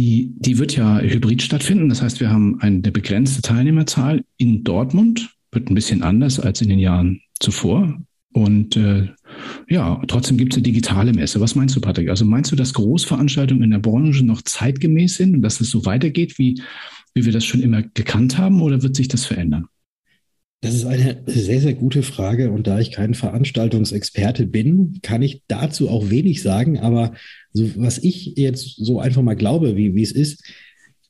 die, 0.00 0.32
die 0.38 0.56
wird 0.56 0.74
ja 0.74 0.98
hybrid 0.98 1.42
stattfinden. 1.42 1.90
Das 1.90 2.00
heißt, 2.00 2.20
wir 2.20 2.30
haben 2.30 2.58
eine 2.60 2.90
begrenzte 2.90 3.42
Teilnehmerzahl 3.42 4.24
in 4.38 4.64
Dortmund, 4.64 5.28
wird 5.52 5.68
ein 5.68 5.74
bisschen 5.74 6.02
anders 6.02 6.40
als 6.40 6.62
in 6.62 6.70
den 6.70 6.78
Jahren 6.78 7.20
zuvor. 7.38 8.00
Und 8.32 8.76
äh, 8.76 9.08
ja, 9.68 10.00
trotzdem 10.08 10.38
gibt 10.38 10.54
es 10.54 10.56
eine 10.56 10.62
digitale 10.62 11.12
Messe. 11.12 11.40
Was 11.40 11.54
meinst 11.54 11.76
du, 11.76 11.82
Patrick? 11.82 12.08
Also 12.08 12.24
meinst 12.24 12.50
du, 12.50 12.56
dass 12.56 12.72
Großveranstaltungen 12.72 13.62
in 13.62 13.72
der 13.72 13.78
Branche 13.78 14.24
noch 14.24 14.40
zeitgemäß 14.40 15.16
sind 15.16 15.34
und 15.34 15.42
dass 15.42 15.60
es 15.60 15.68
so 15.68 15.84
weitergeht, 15.84 16.38
wie, 16.38 16.62
wie 17.12 17.26
wir 17.26 17.32
das 17.32 17.44
schon 17.44 17.60
immer 17.60 17.82
gekannt 17.82 18.38
haben, 18.38 18.62
oder 18.62 18.82
wird 18.82 18.96
sich 18.96 19.08
das 19.08 19.26
verändern? 19.26 19.66
Das 20.62 20.74
ist 20.74 20.84
eine 20.84 21.22
sehr, 21.26 21.60
sehr 21.60 21.74
gute 21.74 22.02
Frage. 22.02 22.50
Und 22.50 22.66
da 22.66 22.78
ich 22.80 22.90
kein 22.90 23.14
Veranstaltungsexperte 23.14 24.46
bin, 24.46 24.98
kann 25.02 25.22
ich 25.22 25.42
dazu 25.48 25.88
auch 25.88 26.10
wenig 26.10 26.42
sagen. 26.42 26.78
Aber 26.78 27.14
so, 27.52 27.70
was 27.76 27.98
ich 27.98 28.34
jetzt 28.36 28.76
so 28.76 29.00
einfach 29.00 29.22
mal 29.22 29.36
glaube, 29.36 29.76
wie, 29.76 29.94
wie 29.94 30.02
es 30.02 30.12
ist, 30.12 30.44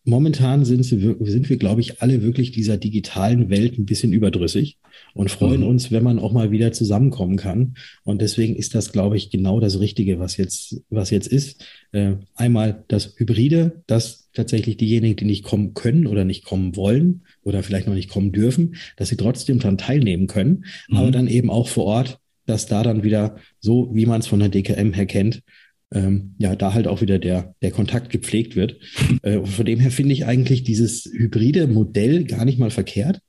momentan 0.05 0.65
sind, 0.65 0.85
sie, 0.85 1.17
sind 1.21 1.49
wir, 1.49 1.57
glaube 1.57 1.81
ich, 1.81 2.01
alle 2.01 2.23
wirklich 2.23 2.53
dieser 2.53 2.77
digitalen 2.77 3.51
Welt 3.51 3.79
ein 3.79 3.87
bisschen 3.87 4.13
überdrüssig 4.13 4.79
und 5.15 5.31
freuen 5.31 5.63
mhm. 5.63 5.69
uns, 5.69 5.91
wenn 5.91 6.05
man 6.05 6.19
auch 6.19 6.33
mal 6.33 6.51
wieder 6.51 6.73
zusammenkommen 6.73 7.37
kann. 7.37 7.75
Und 8.05 8.23
deswegen 8.23 8.57
ist 8.57 8.75
das, 8.75 8.93
glaube 8.93 9.17
ich, 9.17 9.31
genau 9.31 9.61
das 9.61 9.81
Richtige, 9.81 10.19
was 10.19 10.37
jetzt, 10.37 10.83
was 10.91 11.11
jetzt 11.11 11.27
ist. 11.27 11.65
Äh, 11.93 12.15
einmal 12.35 12.85
das 12.89 13.15
Hybride, 13.17 13.83
dass 13.87 14.20
tatsächlich 14.35 14.77
diejenigen, 14.77 15.17
die 15.17 15.25
nicht 15.25 15.45
kommen 15.45 15.75
können 15.75 16.07
oder 16.07 16.25
nicht 16.25 16.45
kommen 16.45 16.77
wollen 16.77 17.23
oder 17.43 17.63
vielleicht 17.63 17.87
noch 17.87 17.95
nicht 17.95 18.11
kommen 18.11 18.33
dürfen, 18.33 18.77
dass 18.97 19.09
sie 19.09 19.17
trotzdem 19.17 19.59
daran 19.59 19.79
teilnehmen 19.79 20.27
können, 20.27 20.65
mhm. 20.89 20.97
aber 20.97 21.11
dann 21.11 21.27
eben 21.27 21.51
auch 21.51 21.69
vor 21.69 21.85
Ort, 21.85 22.19
dass 22.47 22.67
da 22.67 22.83
dann 22.83 23.05
wieder 23.05 23.37
so, 23.61 23.91
wie 23.93 24.07
man 24.07 24.21
es 24.21 24.27
von 24.27 24.41
der 24.41 24.49
DKM 24.49 24.93
her 24.93 25.07
kennt, 25.07 25.43
ähm, 25.93 26.35
ja, 26.39 26.55
da 26.55 26.73
halt 26.73 26.87
auch 26.87 27.01
wieder 27.01 27.19
der, 27.19 27.55
der 27.63 27.71
Kontakt 27.71 28.11
gepflegt 28.11 28.57
wird. 28.57 28.77
Äh, 29.23 29.45
von 29.45 29.67
dem 29.67 29.81
her 29.81 29.91
finde 29.91 30.15
ich 30.15 30.25
eigentlich 30.25 30.63
dieses 30.63 31.05
hybride 31.05 31.67
Modell 31.67 32.25
gar 32.25 32.47
nicht 32.47 32.59
mal 32.59 32.71
verkehrt, 32.71 33.21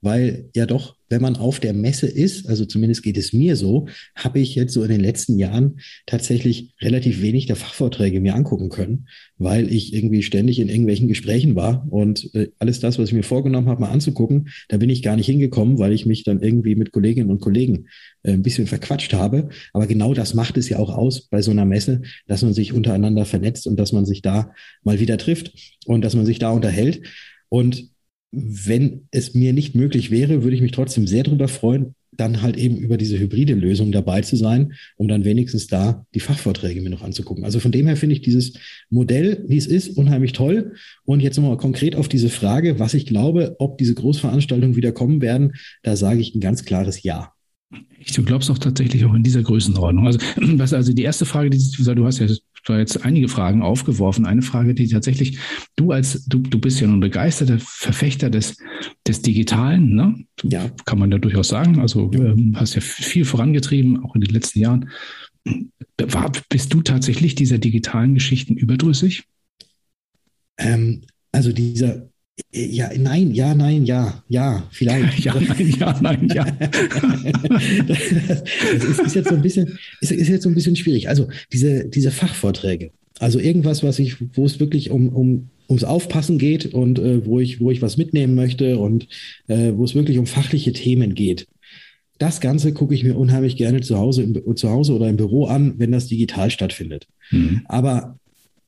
weil 0.00 0.50
ja 0.54 0.66
doch, 0.66 0.96
wenn 1.08 1.22
man 1.22 1.36
auf 1.36 1.58
der 1.58 1.72
Messe 1.72 2.06
ist, 2.06 2.48
also 2.48 2.64
zumindest 2.66 3.02
geht 3.02 3.16
es 3.16 3.32
mir 3.32 3.56
so, 3.56 3.88
habe 4.14 4.40
ich 4.40 4.54
jetzt 4.54 4.74
so 4.74 4.82
in 4.82 4.90
den 4.90 5.00
letzten 5.00 5.38
Jahren 5.38 5.80
tatsächlich 6.06 6.74
relativ 6.80 7.22
wenig 7.22 7.46
der 7.46 7.56
Fachvorträge 7.56 8.20
mir 8.20 8.34
angucken 8.34 8.68
können, 8.68 9.08
weil 9.38 9.72
ich 9.72 9.94
irgendwie 9.94 10.22
ständig 10.22 10.58
in 10.58 10.68
irgendwelchen 10.68 11.08
Gesprächen 11.08 11.56
war 11.56 11.86
und 11.90 12.34
äh, 12.34 12.48
alles 12.58 12.80
das, 12.80 12.98
was 12.98 13.08
ich 13.08 13.14
mir 13.14 13.22
vorgenommen 13.22 13.68
habe, 13.68 13.80
mal 13.80 13.90
anzugucken, 13.90 14.50
da 14.68 14.76
bin 14.76 14.90
ich 14.90 15.02
gar 15.02 15.16
nicht 15.16 15.26
hingekommen, 15.26 15.78
weil 15.78 15.92
ich 15.92 16.06
mich 16.06 16.24
dann 16.24 16.42
irgendwie 16.42 16.74
mit 16.74 16.92
Kolleginnen 16.92 17.30
und 17.30 17.40
Kollegen 17.40 17.86
äh, 18.22 18.32
ein 18.32 18.42
bisschen 18.42 18.66
verquatscht 18.66 19.14
habe. 19.14 19.48
Aber 19.72 19.86
genau 19.86 20.14
das 20.14 20.34
macht 20.34 20.56
es 20.56 20.68
ja 20.68 20.78
auch 20.78 20.90
aus 20.90 21.22
bei 21.22 21.42
so 21.42 21.50
einer 21.50 21.64
Messe, 21.64 22.02
dass 22.26 22.42
man 22.42 22.52
sich 22.52 22.72
untereinander 22.72 23.24
vernetzt 23.24 23.66
und 23.66 23.78
dass 23.78 23.92
man 23.92 24.04
sich 24.04 24.22
da 24.22 24.52
mal 24.84 25.00
wieder 25.00 25.18
trifft 25.18 25.52
und 25.86 26.02
dass 26.02 26.14
man 26.14 26.26
sich 26.26 26.38
da 26.38 26.50
unterhält. 26.50 27.02
Und 27.48 27.90
wenn 28.30 29.08
es 29.10 29.34
mir 29.34 29.52
nicht 29.52 29.74
möglich 29.74 30.10
wäre, 30.10 30.42
würde 30.42 30.56
ich 30.56 30.62
mich 30.62 30.72
trotzdem 30.72 31.06
sehr 31.06 31.22
darüber 31.22 31.48
freuen, 31.48 31.94
dann 32.18 32.42
halt 32.42 32.56
eben 32.56 32.76
über 32.76 32.96
diese 32.96 33.18
hybride 33.18 33.54
Lösung 33.54 33.92
dabei 33.92 34.22
zu 34.22 34.36
sein, 34.36 34.72
um 34.96 35.08
dann 35.08 35.24
wenigstens 35.24 35.68
da 35.68 36.04
die 36.14 36.20
Fachvorträge 36.20 36.82
mir 36.82 36.90
noch 36.90 37.02
anzugucken. 37.02 37.44
Also 37.44 37.60
von 37.60 37.70
dem 37.70 37.86
her 37.86 37.96
finde 37.96 38.14
ich 38.14 38.22
dieses 38.22 38.54
Modell, 38.90 39.44
wie 39.46 39.56
es 39.56 39.66
ist, 39.66 39.96
unheimlich 39.96 40.32
toll. 40.32 40.74
Und 41.04 41.20
jetzt 41.20 41.36
nochmal 41.38 41.56
konkret 41.56 41.94
auf 41.94 42.08
diese 42.08 42.28
Frage, 42.28 42.78
was 42.78 42.94
ich 42.94 43.06
glaube, 43.06 43.56
ob 43.60 43.78
diese 43.78 43.94
Großveranstaltungen 43.94 44.76
wieder 44.76 44.92
kommen 44.92 45.22
werden, 45.22 45.52
da 45.82 45.96
sage 45.96 46.20
ich 46.20 46.34
ein 46.34 46.40
ganz 46.40 46.64
klares 46.64 47.02
Ja. 47.02 47.32
Du 48.14 48.22
glaubst 48.22 48.50
auch 48.50 48.58
tatsächlich 48.58 49.04
auch 49.04 49.14
in 49.14 49.22
dieser 49.22 49.42
Größenordnung. 49.42 50.06
Also, 50.06 50.18
was, 50.36 50.72
also 50.72 50.92
die 50.92 51.02
erste 51.02 51.26
Frage, 51.26 51.50
die 51.50 51.58
du 51.58 52.04
hast 52.04 52.18
ja 52.18 52.26
jetzt 52.66 53.04
einige 53.04 53.28
Fragen 53.28 53.62
aufgeworfen. 53.62 54.26
Eine 54.26 54.42
Frage, 54.42 54.74
die 54.74 54.88
tatsächlich, 54.88 55.38
du 55.76 55.92
als, 55.92 56.24
du, 56.26 56.38
du 56.38 56.58
bist 56.58 56.80
ja 56.80 56.86
nun 56.86 57.00
begeisterter 57.00 57.58
Verfechter 57.58 58.30
des, 58.30 58.56
des 59.06 59.22
Digitalen, 59.22 59.94
ne? 59.94 60.24
Ja. 60.42 60.70
Kann 60.84 60.98
man 60.98 61.10
ja 61.10 61.18
durchaus 61.18 61.48
sagen. 61.48 61.80
Also 61.80 62.10
ähm, 62.12 62.54
hast 62.56 62.74
ja 62.74 62.80
viel 62.80 63.24
vorangetrieben, 63.24 64.04
auch 64.04 64.14
in 64.14 64.20
den 64.20 64.32
letzten 64.32 64.60
Jahren. 64.60 64.90
War, 65.98 66.32
bist 66.48 66.74
du 66.74 66.82
tatsächlich 66.82 67.34
dieser 67.34 67.58
digitalen 67.58 68.14
Geschichten 68.14 68.54
überdrüssig? 68.54 69.24
Ähm, 70.58 71.02
also 71.32 71.52
dieser 71.52 72.07
ja, 72.52 72.90
nein, 72.96 73.32
ja, 73.32 73.54
nein, 73.54 73.84
ja, 73.84 74.22
ja, 74.28 74.66
vielleicht. 74.70 75.24
Ja, 75.24 75.34
nein, 75.40 75.70
ja, 75.78 75.92
nein, 76.00 76.30
ja. 76.34 76.46
das, 77.86 77.98
ist, 78.84 79.00
ist, 79.00 79.14
jetzt 79.14 79.28
so 79.28 79.34
ein 79.34 79.42
bisschen, 79.42 79.78
ist, 80.00 80.12
ist, 80.12 80.28
jetzt 80.28 80.42
so 80.42 80.48
ein 80.48 80.54
bisschen 80.54 80.76
schwierig. 80.76 81.08
Also 81.08 81.28
diese, 81.52 81.88
diese 81.88 82.10
Fachvorträge, 82.10 82.90
also 83.18 83.38
irgendwas, 83.38 83.82
was 83.82 83.98
ich, 83.98 84.16
wo 84.34 84.44
es 84.44 84.60
wirklich 84.60 84.90
um, 84.90 85.08
um 85.08 85.50
ums 85.68 85.84
Aufpassen 85.84 86.38
geht 86.38 86.72
und 86.72 86.98
äh, 86.98 87.26
wo 87.26 87.40
ich, 87.40 87.60
wo 87.60 87.70
ich 87.70 87.82
was 87.82 87.96
mitnehmen 87.96 88.34
möchte 88.34 88.78
und 88.78 89.06
äh, 89.48 89.72
wo 89.74 89.84
es 89.84 89.94
wirklich 89.94 90.18
um 90.18 90.26
fachliche 90.26 90.72
Themen 90.72 91.14
geht. 91.14 91.46
Das 92.18 92.40
Ganze 92.40 92.72
gucke 92.72 92.94
ich 92.94 93.04
mir 93.04 93.16
unheimlich 93.16 93.56
gerne 93.56 93.80
zu 93.80 93.98
Hause, 93.98 94.22
im, 94.22 94.56
zu 94.56 94.70
Hause 94.70 94.94
oder 94.94 95.08
im 95.08 95.16
Büro 95.16 95.44
an, 95.44 95.74
wenn 95.76 95.92
das 95.92 96.08
digital 96.08 96.50
stattfindet. 96.50 97.06
Mhm. 97.30 97.62
Aber 97.66 98.18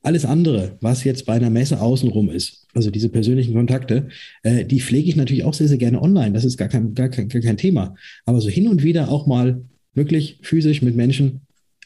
alles 0.03 0.25
andere, 0.25 0.77
was 0.81 1.03
jetzt 1.03 1.25
bei 1.25 1.33
einer 1.33 1.49
Messe 1.49 1.79
außenrum 1.79 2.29
ist, 2.29 2.65
also 2.73 2.89
diese 2.89 3.09
persönlichen 3.09 3.53
Kontakte, 3.53 4.07
äh, 4.43 4.65
die 4.65 4.81
pflege 4.81 5.09
ich 5.09 5.15
natürlich 5.15 5.43
auch 5.43 5.53
sehr, 5.53 5.67
sehr 5.67 5.77
gerne 5.77 6.01
online. 6.01 6.33
Das 6.33 6.43
ist 6.45 6.57
gar 6.57 6.69
kein, 6.69 6.95
gar, 6.95 7.09
kein, 7.09 7.29
gar 7.29 7.41
kein 7.41 7.57
Thema. 7.57 7.95
Aber 8.25 8.41
so 8.41 8.49
hin 8.49 8.67
und 8.67 8.83
wieder 8.83 9.09
auch 9.09 9.27
mal 9.27 9.63
wirklich 9.93 10.39
physisch 10.41 10.81
mit 10.81 10.95
Menschen 10.95 11.41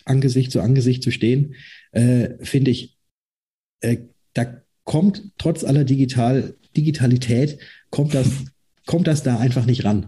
Angesicht 0.06 0.52
zu 0.52 0.62
Angesicht 0.62 1.04
zu 1.04 1.12
stehen, 1.12 1.56
äh, 1.92 2.30
finde 2.42 2.72
ich, 2.72 2.96
äh, 3.82 3.98
da 4.34 4.62
kommt 4.84 5.32
trotz 5.38 5.64
aller 5.64 5.84
Digital, 5.84 6.56
Digitalität, 6.78 7.58
kommt 7.90 8.14
das, 8.14 8.28
kommt 8.86 9.08
das 9.08 9.24
da 9.24 9.40
einfach 9.40 9.66
nicht 9.66 9.84
ran. 9.84 10.08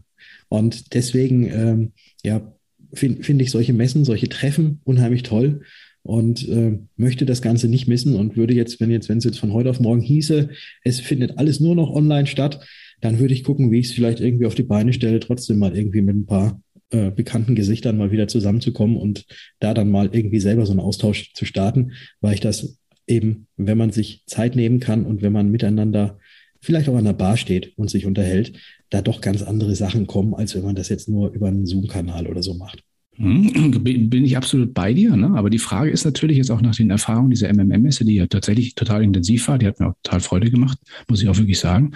Und 0.50 0.94
deswegen, 0.94 1.52
ähm, 1.52 1.92
ja, 2.24 2.54
finde 2.94 3.24
find 3.24 3.42
ich 3.42 3.52
solche 3.52 3.74
Messen, 3.74 4.06
solche 4.06 4.30
Treffen 4.30 4.80
unheimlich 4.86 5.24
toll 5.24 5.62
und 6.04 6.48
äh, 6.48 6.80
möchte 6.96 7.26
das 7.26 7.42
Ganze 7.42 7.68
nicht 7.68 7.88
missen 7.88 8.16
und 8.16 8.38
würde 8.38 8.54
jetzt, 8.54 8.80
wenn 8.80 8.92
jetzt, 8.92 9.10
wenn 9.10 9.18
es 9.18 9.24
jetzt 9.24 9.40
von 9.40 9.54
heute 9.54 9.70
auf 9.70 9.80
morgen 9.80 10.02
hieße, 10.02 10.50
es 10.84 11.00
findet 11.00 11.38
alles 11.38 11.60
nur 11.60 11.76
noch 11.76 11.90
online 11.92 12.28
statt, 12.28 12.66
dann 13.02 13.20
würde 13.20 13.34
ich 13.34 13.44
gucken, 13.44 13.72
wie 13.72 13.80
ich 13.80 13.88
es 13.88 13.94
vielleicht 13.94 14.20
irgendwie 14.20 14.46
auf 14.46 14.56
die 14.56 14.64
Beine 14.64 14.94
stelle, 14.94 15.20
trotzdem 15.20 15.60
mal 15.60 15.76
irgendwie 15.76 16.02
mit 16.02 16.16
ein 16.16 16.26
paar 16.26 16.62
äh, 16.90 17.12
bekannten 17.12 17.56
Gesichtern 17.56 17.98
mal 17.98 18.12
wieder 18.12 18.28
zusammenzukommen 18.28 18.98
und 18.98 19.26
da 19.60 19.74
dann 19.74 19.92
mal 19.92 20.10
irgendwie 20.14 20.40
selber 20.40 20.66
so 20.66 20.72
einen 20.72 20.80
Austausch 20.80 21.34
zu 21.34 21.46
starten, 21.46 21.92
weil 22.22 22.34
ich 22.34 22.40
das 22.40 22.80
eben, 23.08 23.48
wenn 23.58 23.78
man 23.78 23.92
sich 23.92 24.24
Zeit 24.26 24.56
nehmen 24.56 24.80
kann 24.80 25.06
und 25.06 25.22
wenn 25.22 25.34
man 25.34 25.52
miteinander 25.52 26.20
vielleicht 26.62 26.90
auch 26.90 26.96
an 26.96 27.06
der 27.06 27.14
Bar 27.14 27.38
steht 27.38 27.78
und 27.78 27.90
sich 27.90 28.06
unterhält, 28.06 28.58
da 28.90 29.02
doch 29.02 29.22
ganz 29.22 29.44
andere 29.44 29.76
Sachen 29.76 30.08
kommen, 30.08 30.34
als 30.34 30.56
wenn 30.56 30.64
man 30.64 30.76
das 30.76 30.90
jetzt 30.90 31.10
nur 31.10 31.32
über 31.32 31.48
einen 31.48 31.66
Zoom-Kanal 31.66 32.28
oder 32.28 32.42
so 32.42 32.54
macht. 32.54 32.84
Hm, 33.18 33.84
bin 33.84 34.26
ich 34.26 34.38
absolut 34.38 34.74
bei 34.74 34.94
dir. 34.94 35.16
Ne? 35.16 35.32
Aber 35.36 35.50
die 35.50 35.58
Frage 35.58 35.90
ist 35.90 36.06
natürlich 36.06 36.38
jetzt 36.38 36.52
auch 36.52 36.62
nach 36.62 36.76
den 36.76 36.92
Erfahrungen 36.92 37.32
dieser 37.32 37.52
MMM-Messe, 37.52 38.06
die 38.06 38.16
ja 38.16 38.28
tatsächlich 38.28 38.76
total 38.76 39.04
intensiv 39.04 39.48
war, 39.48 39.58
die 39.58 39.66
hat 39.66 39.80
mir 39.80 39.88
auch 39.88 39.96
total 40.04 40.20
Freude 40.20 40.52
gemacht, 40.52 40.78
muss 41.08 41.22
ich 41.22 41.30
auch 41.30 41.38
wirklich 41.38 41.60
sagen. 41.60 41.94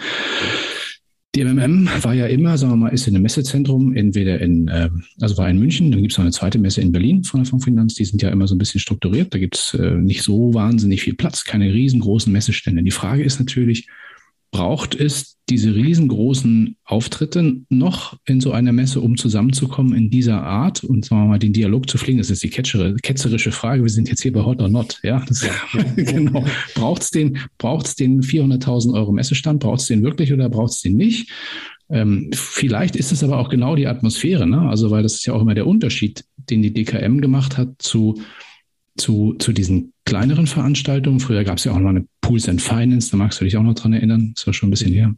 Die 1.34 1.46
MMM 1.46 1.88
war 2.02 2.14
ja 2.14 2.26
immer, 2.26 2.58
sagen 2.58 2.74
wir 2.74 2.78
mal, 2.78 2.90
ist 2.90 3.08
in 3.08 3.16
einem 3.16 3.24
Messezentrum, 3.24 3.96
entweder 3.96 4.42
in, 4.42 4.68
äh, 4.68 4.90
also 5.22 5.38
war 5.38 5.50
in 5.50 5.60
München, 5.60 5.90
dann 5.92 6.02
gibt 6.02 6.12
es 6.12 6.18
noch 6.18 6.26
eine 6.26 6.34
zweite 6.34 6.60
Messe 6.60 6.82
in 6.82 6.92
Berlin 6.92 7.24
von 7.24 7.40
der 7.40 7.50
Fondsfinanz, 7.50 7.94
die 7.94 8.04
sind 8.04 8.22
ja 8.22 8.30
immer 8.30 8.48
so 8.48 8.56
ein 8.56 8.58
bisschen 8.58 8.82
strukturiert, 8.82 9.34
da 9.34 9.38
gibt 9.38 9.56
es 9.56 9.74
äh, 9.76 9.96
nicht 9.96 10.24
so 10.24 10.54
wahnsinnig 10.54 11.04
viel 11.04 11.16
Platz, 11.16 11.46
keine 11.46 11.72
riesengroßen 11.72 12.34
Messestände. 12.34 12.84
Die 12.84 12.92
Frage 12.92 13.24
ist 13.24 13.40
natürlich, 13.40 13.88
braucht 14.52 14.96
es 14.96 15.38
diese 15.50 15.74
riesengroßen 15.74 16.76
Auftritte 16.84 17.62
noch 17.70 18.18
in 18.26 18.42
so 18.42 18.52
einer 18.52 18.74
Messe, 18.74 19.00
um 19.02 19.18
zusammenzukommen 19.18 19.94
in 19.94 20.10
dieser 20.10 20.44
Art 20.44 20.84
und 20.84 21.06
sagen 21.06 21.24
wir 21.24 21.28
mal 21.30 21.40
den 21.40 21.54
Dialog 21.54 21.90
zu 21.90 21.98
fliegen? 21.98 22.18
Das 22.18 22.30
ist 22.30 22.44
die 22.44 22.50
ketzerische 22.50 23.52
Frage. 23.52 23.84
Wir 23.84 23.90
sind 23.90 24.10
jetzt 24.10 24.22
hier 24.22 24.34
bei 24.34 24.44
Hot 24.44 24.62
or 24.62 24.68
Not. 24.68 25.00
Ja, 25.04 25.24
das, 25.26 25.46
genau. 25.96 26.46
Braucht 26.76 27.02
es 27.02 27.12
den, 27.12 27.40
braucht's 27.58 27.96
den 27.96 28.22
400.000 28.22 28.94
Euro 28.94 29.12
Messestand? 29.12 29.62
Braucht 29.62 29.80
es 29.80 29.88
den 29.88 30.04
wirklich 30.04 30.32
oder 30.34 30.50
braucht 30.50 30.72
es 30.72 30.82
den 30.82 30.96
nicht? 30.96 31.32
Ähm, 31.90 32.30
vielleicht 32.34 32.96
ist 32.96 33.12
es 33.12 33.24
aber 33.24 33.40
auch 33.40 33.50
genau 33.50 33.76
die 33.76 33.88
Atmosphäre, 33.88 34.48
ne? 34.48 34.70
Also, 34.70 34.92
weil 34.92 35.04
das 35.04 35.16
ist 35.16 35.26
ja 35.26 35.34
auch 35.34 35.42
immer 35.42 35.56
der 35.56 35.68
Unterschied, 35.68 36.24
den 36.50 36.62
die 36.62 36.74
DKM 36.74 37.20
gemacht 37.20 37.58
hat 37.58 37.70
zu 37.80 38.22
zu, 38.98 39.36
zu 39.40 39.54
diesen 39.54 39.94
kleineren 40.06 40.48
Veranstaltungen. 40.48 41.20
Früher 41.20 41.44
gab 41.44 41.58
es 41.58 41.64
ja 41.64 41.72
auch 41.72 41.80
noch 41.80 41.90
eine 41.90 42.06
Pools 42.22 42.50
and 42.50 42.62
Finance, 42.62 43.12
da 43.12 43.18
magst 43.18 43.40
du 43.40 43.46
dich 43.46 43.58
auch 43.58 43.64
noch 43.64 43.76
dran 43.76 43.94
erinnern, 43.94 44.34
das 44.36 44.48
war 44.48 44.54
schon 44.54 44.70
ein 44.70 44.72
bisschen 44.72 44.94
her, 44.94 45.16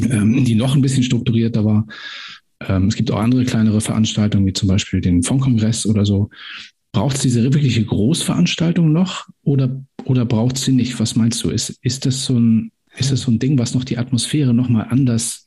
ähm, 0.00 0.44
die 0.44 0.54
noch 0.54 0.74
ein 0.74 0.82
bisschen 0.82 1.02
strukturierter 1.02 1.64
war. 1.64 1.86
Ähm, 2.60 2.88
es 2.88 2.96
gibt 2.96 3.10
auch 3.10 3.20
andere 3.20 3.44
kleinere 3.44 3.80
Veranstaltungen, 3.80 4.46
wie 4.46 4.52
zum 4.52 4.68
Beispiel 4.68 5.00
den 5.00 5.22
Fondkongress 5.22 5.86
oder 5.86 6.04
so. 6.04 6.30
Braucht 6.92 7.16
es 7.16 7.22
diese 7.22 7.42
wirkliche 7.42 7.84
Großveranstaltung 7.84 8.92
noch 8.92 9.28
oder, 9.42 9.84
oder 10.04 10.24
braucht 10.24 10.58
sie 10.58 10.72
nicht? 10.72 10.98
Was 11.00 11.16
meinst 11.16 11.42
du? 11.42 11.50
Ist, 11.50 11.70
ist, 11.82 12.06
das 12.06 12.24
so 12.24 12.38
ein, 12.38 12.70
ist 12.96 13.10
das 13.10 13.22
so 13.22 13.32
ein 13.32 13.38
Ding, 13.38 13.58
was 13.58 13.74
noch 13.74 13.84
die 13.84 13.98
Atmosphäre 13.98 14.54
nochmal 14.54 14.86
anders 14.90 15.43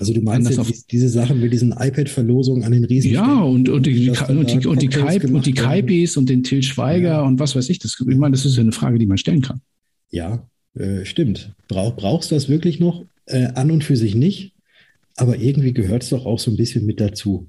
also 0.00 0.14
du 0.14 0.22
meinst 0.22 0.50
jetzt 0.50 0.90
diese 0.90 1.10
Sachen 1.10 1.40
mit 1.40 1.52
diesen 1.52 1.72
iPad-Verlosungen 1.72 2.64
an 2.64 2.72
den 2.72 2.84
riesen 2.84 3.12
Ja, 3.12 3.42
und, 3.42 3.68
und 3.68 3.84
die, 3.84 4.08
und 4.08 4.50
die, 4.50 4.66
und 4.66 4.80
die, 4.80 4.88
Kaip, 4.88 5.24
und 5.24 5.44
die 5.44 5.52
Kaipis 5.52 6.16
und 6.16 6.30
den 6.30 6.42
Til 6.42 6.62
Schweiger 6.62 7.08
ja. 7.08 7.22
und 7.22 7.38
was 7.38 7.54
weiß 7.54 7.68
ich. 7.68 7.80
Das, 7.80 8.00
ich 8.00 8.16
meine, 8.16 8.32
das 8.32 8.46
ist 8.46 8.56
ja 8.56 8.62
eine 8.62 8.72
Frage, 8.72 8.98
die 8.98 9.04
man 9.04 9.18
stellen 9.18 9.42
kann. 9.42 9.60
Ja, 10.10 10.48
äh, 10.74 11.04
stimmt. 11.04 11.54
Brauch, 11.68 11.96
brauchst 11.96 12.30
du 12.30 12.34
das 12.34 12.48
wirklich 12.48 12.80
noch? 12.80 13.04
Äh, 13.26 13.48
an 13.54 13.70
und 13.70 13.84
für 13.84 13.96
sich 13.96 14.14
nicht. 14.14 14.54
Aber 15.16 15.38
irgendwie 15.38 15.74
gehört 15.74 16.02
es 16.02 16.08
doch 16.08 16.24
auch 16.24 16.38
so 16.38 16.50
ein 16.50 16.56
bisschen 16.56 16.86
mit 16.86 16.98
dazu. 16.98 17.48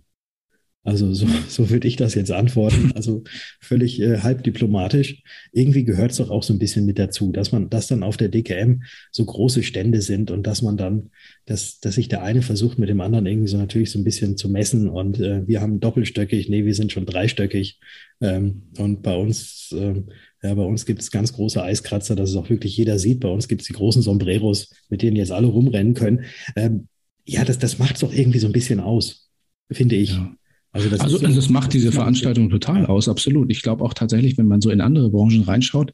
Also 0.84 1.14
so, 1.14 1.28
so 1.48 1.70
würde 1.70 1.88
ich 1.88 1.96
das 1.96 2.16
jetzt 2.16 2.32
antworten. 2.32 2.92
Also 3.02 3.24
völlig 3.60 4.00
äh, 4.00 4.20
halb 4.20 4.44
diplomatisch. 4.44 5.24
Irgendwie 5.52 5.84
gehört 5.84 6.12
es 6.12 6.18
doch 6.18 6.30
auch 6.30 6.44
so 6.44 6.54
ein 6.54 6.60
bisschen 6.60 6.86
mit 6.86 7.00
dazu, 7.00 7.32
dass 7.32 7.52
man, 7.52 7.70
dass 7.70 7.88
dann 7.88 8.04
auf 8.04 8.18
der 8.18 8.30
DKM 8.30 8.84
so 9.12 9.26
große 9.26 9.64
Stände 9.64 10.02
sind 10.02 10.30
und 10.30 10.46
dass 10.46 10.62
man 10.62 10.78
dann, 10.78 11.10
dass, 11.46 11.80
dass 11.80 11.96
sich 11.96 12.10
der 12.10 12.22
eine 12.22 12.42
versucht 12.42 12.78
mit 12.78 12.90
dem 12.90 13.02
anderen 13.02 13.26
irgendwie 13.26 13.48
so 13.48 13.58
natürlich 13.58 13.92
so 13.92 13.98
ein 13.98 14.04
bisschen 14.04 14.38
zu 14.38 14.50
messen 14.50 14.88
und 14.88 15.20
äh, 15.20 15.48
wir 15.48 15.62
haben 15.62 15.80
doppelstöckig, 15.80 16.50
nee, 16.50 16.66
wir 16.66 16.76
sind 16.76 16.92
schon 16.92 17.06
dreistöckig. 17.06 17.80
Ähm, 18.22 18.64
und 18.78 19.02
bei 19.02 19.16
uns, 19.16 19.74
ähm, 19.76 20.10
ja, 20.44 20.54
bei 20.54 20.64
uns 20.64 20.86
gibt 20.86 21.02
es 21.02 21.10
ganz 21.10 21.34
große 21.34 21.64
Eiskratzer, 21.64 22.16
dass 22.16 22.30
es 22.30 22.36
auch 22.36 22.50
wirklich 22.50 22.78
jeder 22.78 23.00
sieht. 23.00 23.20
Bei 23.22 23.30
uns 23.30 23.48
gibt 23.48 23.62
es 23.62 23.68
die 23.68 23.74
großen 23.74 24.02
Sombreros, 24.02 24.72
mit 24.90 25.02
denen 25.02 25.16
jetzt 25.16 25.32
alle 25.32 25.48
rumrennen 25.48 25.96
können. 25.96 26.26
Ähm, 26.56 26.88
ja, 27.26 27.46
das, 27.46 27.58
das 27.58 27.80
macht 27.80 27.96
es 27.96 28.02
doch 28.02 28.14
irgendwie 28.14 28.40
so 28.40 28.48
ein 28.48 28.54
bisschen 28.54 28.80
aus, 28.80 29.30
finde 29.72 29.96
ich. 29.96 30.12
Ja. 30.12 30.36
Also 30.74 30.90
das, 30.90 31.02
also, 31.02 31.18
so, 31.18 31.28
das 31.28 31.50
macht 31.50 31.74
diese 31.74 31.92
Veranstaltung 31.92 32.50
total 32.50 32.86
aus, 32.86 33.10
absolut. 33.10 33.52
Ich 33.52 33.62
glaube 33.62 33.84
auch 33.84 33.94
tatsächlich, 33.94 34.38
wenn 34.38 34.48
man 34.48 34.62
so 34.62 34.70
in 34.70 34.80
andere 34.80 35.10
Branchen 35.10 35.42
reinschaut, 35.42 35.92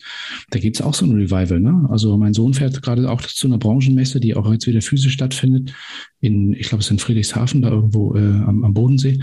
da 0.51 0.59
gibt 0.59 0.75
es 0.75 0.81
auch 0.83 0.93
so 0.93 1.05
ein 1.05 1.13
Revival. 1.13 1.59
Ne? 1.59 1.87
Also 1.89 2.15
mein 2.17 2.33
Sohn 2.33 2.53
fährt 2.53 2.81
gerade 2.83 3.09
auch 3.09 3.21
zu 3.21 3.47
einer 3.47 3.57
Branchenmesse, 3.57 4.19
die 4.19 4.35
auch 4.35 4.51
jetzt 4.51 4.67
wieder 4.67 4.81
physisch 4.81 5.13
stattfindet, 5.13 5.73
in, 6.19 6.53
ich 6.53 6.69
glaube, 6.69 6.81
es 6.81 6.87
ist 6.87 6.91
in 6.91 6.99
Friedrichshafen, 6.99 7.63
da 7.63 7.69
irgendwo 7.69 8.15
äh, 8.15 8.19
am, 8.19 8.63
am 8.63 8.73
Bodensee. 8.73 9.19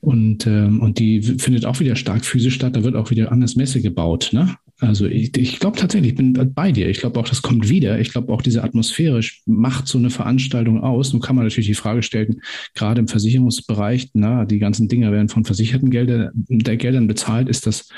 Und, 0.00 0.46
ähm, 0.46 0.80
und 0.80 0.98
die 0.98 1.22
findet 1.22 1.64
auch 1.64 1.80
wieder 1.80 1.96
stark 1.96 2.24
physisch 2.26 2.54
statt. 2.54 2.76
Da 2.76 2.84
wird 2.84 2.94
auch 2.94 3.10
wieder 3.10 3.32
anders 3.32 3.56
Messe 3.56 3.80
gebaut. 3.80 4.30
Ne? 4.32 4.54
Also 4.86 5.06
ich, 5.06 5.36
ich 5.36 5.60
glaube 5.60 5.78
tatsächlich, 5.78 6.12
ich 6.12 6.16
bin 6.16 6.52
bei 6.54 6.72
dir. 6.72 6.88
Ich 6.88 7.00
glaube 7.00 7.18
auch, 7.18 7.28
das 7.28 7.42
kommt 7.42 7.68
wieder. 7.68 7.98
Ich 8.00 8.12
glaube 8.12 8.32
auch, 8.32 8.42
diese 8.42 8.62
Atmosphäre 8.62 9.20
macht 9.46 9.88
so 9.88 9.98
eine 9.98 10.10
Veranstaltung 10.10 10.80
aus. 10.82 11.12
Nun 11.12 11.22
kann 11.22 11.36
man 11.36 11.44
natürlich 11.44 11.68
die 11.68 11.74
Frage 11.74 12.02
stellen, 12.02 12.40
gerade 12.74 13.00
im 13.00 13.08
Versicherungsbereich, 13.08 14.10
na, 14.12 14.44
die 14.44 14.58
ganzen 14.58 14.88
Dinge 14.88 15.10
werden 15.10 15.28
von 15.28 15.44
versicherten 15.44 15.90
Gelder, 15.90 16.30
der 16.34 16.76
Geldern 16.76 17.06
bezahlt. 17.06 17.48
Ist 17.48 17.66
das, 17.66 17.88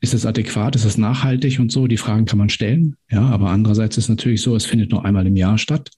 ist 0.00 0.14
das 0.14 0.26
adäquat? 0.26 0.76
Ist 0.76 0.84
das 0.84 0.98
nachhaltig 0.98 1.58
und 1.58 1.72
so? 1.72 1.86
Die 1.86 1.96
Fragen 1.96 2.26
kann 2.26 2.38
man 2.38 2.50
stellen. 2.50 2.96
Ja, 3.10 3.22
aber 3.22 3.50
andererseits 3.50 3.96
ist 3.96 4.08
natürlich 4.08 4.42
so, 4.42 4.54
es 4.54 4.66
findet 4.66 4.90
nur 4.90 5.04
einmal 5.04 5.26
im 5.26 5.36
Jahr 5.36 5.58
statt. 5.58 5.90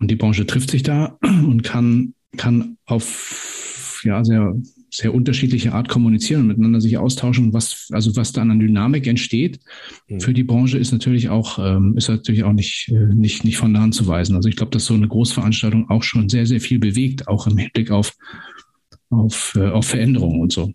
Und 0.00 0.10
die 0.10 0.16
Branche 0.16 0.46
trifft 0.46 0.70
sich 0.70 0.82
da 0.82 1.18
und 1.22 1.62
kann, 1.62 2.14
kann 2.36 2.76
auf, 2.86 4.02
ja, 4.04 4.24
sehr, 4.24 4.54
sehr 4.90 5.14
unterschiedliche 5.14 5.72
Art 5.72 5.88
kommunizieren 5.88 6.42
und 6.42 6.48
miteinander 6.48 6.80
sich 6.80 6.98
austauschen. 6.98 7.52
Was, 7.52 7.88
also 7.92 8.16
was 8.16 8.32
dann 8.32 8.50
an 8.50 8.60
Dynamik 8.60 9.06
entsteht 9.06 9.60
mhm. 10.08 10.20
für 10.20 10.34
die 10.34 10.44
Branche 10.44 10.78
ist 10.78 10.92
natürlich 10.92 11.28
auch, 11.28 11.58
ähm, 11.58 11.96
ist 11.96 12.08
natürlich 12.08 12.44
auch 12.44 12.52
nicht, 12.52 12.88
äh, 12.88 13.14
nicht, 13.14 13.44
nicht 13.44 13.56
von 13.56 13.72
der 13.72 13.82
Hand 13.82 13.94
zu 13.94 14.06
weisen. 14.06 14.36
Also 14.36 14.48
ich 14.48 14.56
glaube, 14.56 14.72
dass 14.72 14.86
so 14.86 14.94
eine 14.94 15.08
Großveranstaltung 15.08 15.88
auch 15.90 16.02
schon 16.02 16.28
sehr, 16.28 16.46
sehr 16.46 16.60
viel 16.60 16.78
bewegt, 16.78 17.28
auch 17.28 17.46
im 17.46 17.56
Hinblick 17.56 17.90
auf, 17.90 18.16
auf, 19.10 19.54
äh, 19.56 19.68
auf 19.68 19.86
Veränderungen 19.86 20.40
und 20.40 20.52
so. 20.52 20.72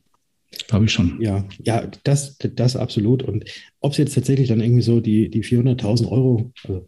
Glaube 0.68 0.86
ich 0.86 0.92
schon. 0.92 1.20
Ja, 1.22 1.46
ja, 1.64 1.86
das, 2.04 2.38
das 2.38 2.76
absolut. 2.76 3.24
Und 3.24 3.46
ob 3.82 3.92
es 3.92 3.98
jetzt 3.98 4.16
tatsächlich 4.16 4.48
dann 4.48 4.62
irgendwie 4.62 4.82
so 4.82 5.02
die, 5.02 5.30
die 5.30 5.44
400.000 5.44 6.08
Euro, 6.10 6.52
also 6.64 6.88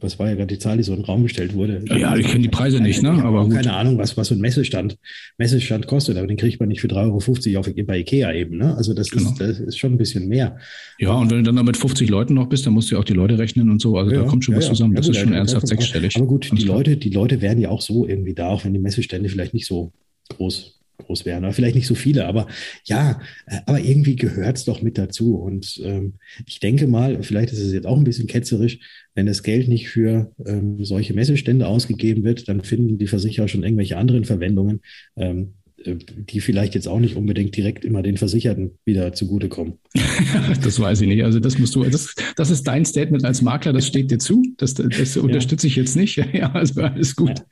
was 0.00 0.18
war 0.18 0.28
ja 0.28 0.34
gerade 0.34 0.54
die 0.54 0.58
Zahl, 0.58 0.76
die 0.76 0.82
so 0.82 0.92
in 0.92 1.00
den 1.00 1.04
Raum 1.04 1.22
gestellt 1.22 1.54
wurde. 1.54 1.82
Ja, 1.86 2.16
ich 2.16 2.26
kenne 2.26 2.42
die 2.42 2.48
Preise 2.48 2.78
keine, 2.78 2.88
nicht, 2.88 3.02
ne? 3.02 3.10
Aber 3.22 3.44
gut. 3.44 3.54
keine 3.54 3.74
Ahnung, 3.74 3.98
was, 3.98 4.16
was 4.16 4.28
so 4.28 4.34
ein 4.34 4.40
Messestand, 4.40 4.96
Messestand 5.38 5.86
kostet, 5.86 6.16
aber 6.16 6.26
den 6.26 6.36
kriegt 6.36 6.60
man 6.60 6.68
nicht 6.68 6.80
für 6.80 6.88
3,50 6.88 7.50
Euro 7.50 7.60
auf, 7.60 7.86
bei 7.86 7.98
Ikea 7.98 8.32
eben, 8.32 8.56
ne? 8.58 8.76
Also 8.76 8.94
das, 8.94 9.10
genau. 9.10 9.30
ist, 9.30 9.40
das 9.40 9.60
ist 9.60 9.78
schon 9.78 9.92
ein 9.92 9.98
bisschen 9.98 10.28
mehr. 10.28 10.56
Ja, 10.98 11.12
und 11.12 11.30
wenn 11.30 11.38
du 11.38 11.42
dann 11.44 11.56
da 11.56 11.62
mit 11.62 11.76
50 11.76 12.08
Leuten 12.08 12.34
noch 12.34 12.48
bist, 12.48 12.66
dann 12.66 12.72
musst 12.72 12.90
du 12.90 12.94
ja 12.94 13.00
auch 13.00 13.04
die 13.04 13.12
Leute 13.12 13.38
rechnen 13.38 13.70
und 13.70 13.80
so. 13.80 13.96
Also 13.96 14.12
ja, 14.12 14.22
da 14.22 14.26
kommt 14.26 14.44
schon 14.44 14.54
ja, 14.54 14.58
was 14.58 14.66
zusammen. 14.66 14.94
Das 14.94 15.06
gut, 15.06 15.16
ist 15.16 15.22
schon 15.22 15.32
ernsthaft 15.32 15.68
sechsstellig. 15.68 16.16
Aber 16.16 16.26
gut, 16.26 16.50
die 16.52 16.64
Leute, 16.64 16.96
die 16.96 17.10
Leute 17.10 17.40
werden 17.40 17.60
ja 17.60 17.68
auch 17.68 17.80
so 17.80 18.06
irgendwie 18.06 18.34
da, 18.34 18.48
auch 18.48 18.64
wenn 18.64 18.72
die 18.72 18.80
Messestände 18.80 19.28
vielleicht 19.28 19.54
nicht 19.54 19.66
so 19.66 19.92
groß 20.28 20.79
groß 21.00 21.24
werden. 21.24 21.44
Oder 21.44 21.52
vielleicht 21.52 21.74
nicht 21.74 21.86
so 21.86 21.94
viele, 21.94 22.26
aber 22.26 22.46
ja, 22.84 23.20
äh, 23.46 23.58
aber 23.66 23.80
irgendwie 23.80 24.16
gehört 24.16 24.58
es 24.58 24.64
doch 24.64 24.82
mit 24.82 24.98
dazu. 24.98 25.36
Und 25.36 25.80
ähm, 25.84 26.14
ich 26.46 26.60
denke 26.60 26.86
mal, 26.86 27.22
vielleicht 27.22 27.52
ist 27.52 27.60
es 27.60 27.72
jetzt 27.72 27.86
auch 27.86 27.96
ein 27.96 28.04
bisschen 28.04 28.26
ketzerisch, 28.26 28.78
wenn 29.14 29.26
das 29.26 29.42
Geld 29.42 29.68
nicht 29.68 29.88
für 29.88 30.32
ähm, 30.46 30.84
solche 30.84 31.14
Messestände 31.14 31.66
ausgegeben 31.66 32.24
wird, 32.24 32.48
dann 32.48 32.62
finden 32.62 32.98
die 32.98 33.06
Versicherer 33.06 33.48
schon 33.48 33.64
irgendwelche 33.64 33.96
anderen 33.96 34.24
Verwendungen. 34.24 34.80
Ähm, 35.16 35.54
äh, 35.59 35.59
die 35.86 36.40
vielleicht 36.40 36.74
jetzt 36.74 36.88
auch 36.88 37.00
nicht 37.00 37.16
unbedingt 37.16 37.56
direkt 37.56 37.84
immer 37.84 38.02
den 38.02 38.18
Versicherten 38.18 38.72
wieder 38.84 39.12
zugutekommen. 39.12 39.74
das 40.62 40.78
weiß 40.78 41.00
ich 41.00 41.08
nicht. 41.08 41.24
Also 41.24 41.40
das 41.40 41.58
musst 41.58 41.74
du, 41.74 41.84
das, 41.84 42.14
das 42.36 42.50
ist 42.50 42.64
dein 42.66 42.84
Statement 42.84 43.24
als 43.24 43.40
Makler, 43.40 43.72
das 43.72 43.86
steht 43.86 44.10
dir 44.10 44.18
zu. 44.18 44.42
Das, 44.58 44.74
das 44.74 45.14
ja. 45.14 45.22
unterstütze 45.22 45.66
ich 45.66 45.76
jetzt 45.76 45.96
nicht. 45.96 46.20
Ja, 46.32 46.52
also 46.52 46.80
alles 46.82 47.16
gut. 47.16 47.30
Ja. 47.30 47.44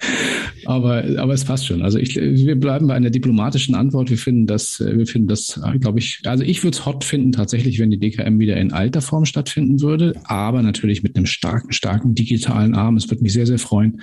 Aber, 0.67 1.05
aber 1.19 1.33
es 1.33 1.45
passt 1.45 1.67
schon. 1.67 1.83
Also 1.83 1.99
ich, 1.99 2.17
wir 2.17 2.59
bleiben 2.59 2.87
bei 2.87 2.95
einer 2.95 3.11
diplomatischen 3.11 3.75
Antwort. 3.75 4.09
Wir 4.09 4.17
finden 4.17 4.47
das, 4.47 4.81
wir 4.81 5.07
finden 5.07 5.29
das, 5.29 5.61
glaube 5.81 5.99
ich, 5.99 6.21
also 6.25 6.45
ich 6.45 6.63
würde 6.63 6.77
es 6.77 6.87
hot 6.87 7.03
finden 7.03 7.33
tatsächlich, 7.33 7.79
wenn 7.81 7.91
die 7.91 7.99
DKM 7.99 8.39
wieder 8.39 8.57
in 8.57 8.73
alter 8.73 9.01
Form 9.01 9.25
stattfinden 9.25 9.81
würde, 9.81 10.15
aber 10.25 10.63
natürlich 10.63 11.03
mit 11.03 11.17
einem 11.17 11.27
starken, 11.27 11.73
starken 11.73 12.15
digitalen 12.15 12.75
Arm. 12.75 12.97
Es 12.97 13.11
würde 13.11 13.23
mich 13.23 13.33
sehr, 13.33 13.47
sehr 13.47 13.59
freuen, 13.59 14.01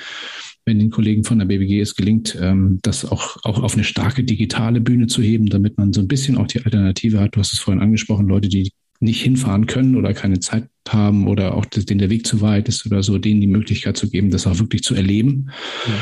wenn 0.66 0.80
den 0.80 0.90
Kollegen 0.90 1.24
von 1.24 1.40
der 1.40 1.46
BBG 1.46 1.80
es 1.80 1.96
gelingt, 1.96 2.38
ähm, 2.42 2.80
das 2.82 3.06
auch, 3.06 3.38
auch 3.44 3.62
auf 3.62 3.76
eine 3.76 3.84
starke 3.84 4.24
digitale 4.24 4.82
Bühne 4.82 5.08
zu 5.08 5.22
heben, 5.22 5.46
damit 5.46 5.78
man 5.78 5.94
so 5.94 6.02
ein 6.02 6.08
bisschen 6.08 6.38
auch 6.38 6.48
die 6.48 6.64
Alternative 6.64 7.20
hat. 7.20 7.36
Du 7.36 7.40
hast 7.40 7.54
es 7.54 7.60
vorhin 7.60 7.82
angesprochen, 7.82 8.28
Leute, 8.28 8.50
die 8.50 8.72
nicht 9.00 9.22
hinfahren 9.22 9.68
können 9.68 9.96
oder 9.96 10.14
keine 10.14 10.40
Zeit 10.40 10.68
haben 10.88 11.28
oder 11.28 11.56
auch 11.56 11.66
denen 11.66 12.00
der 12.00 12.10
Weg 12.10 12.26
zu 12.26 12.42
weit 12.42 12.68
ist 12.68 12.86
oder 12.86 13.04
so, 13.04 13.18
denen 13.18 13.42
die 13.42 13.48
Möglichkeit 13.48 13.98
zu 13.98 14.10
geben, 14.10 14.32
das 14.32 14.48
auch 14.48 14.58
wirklich 14.58 14.84
zu 14.84 14.96
erleben. 14.96 15.52
Ja. 15.86 15.94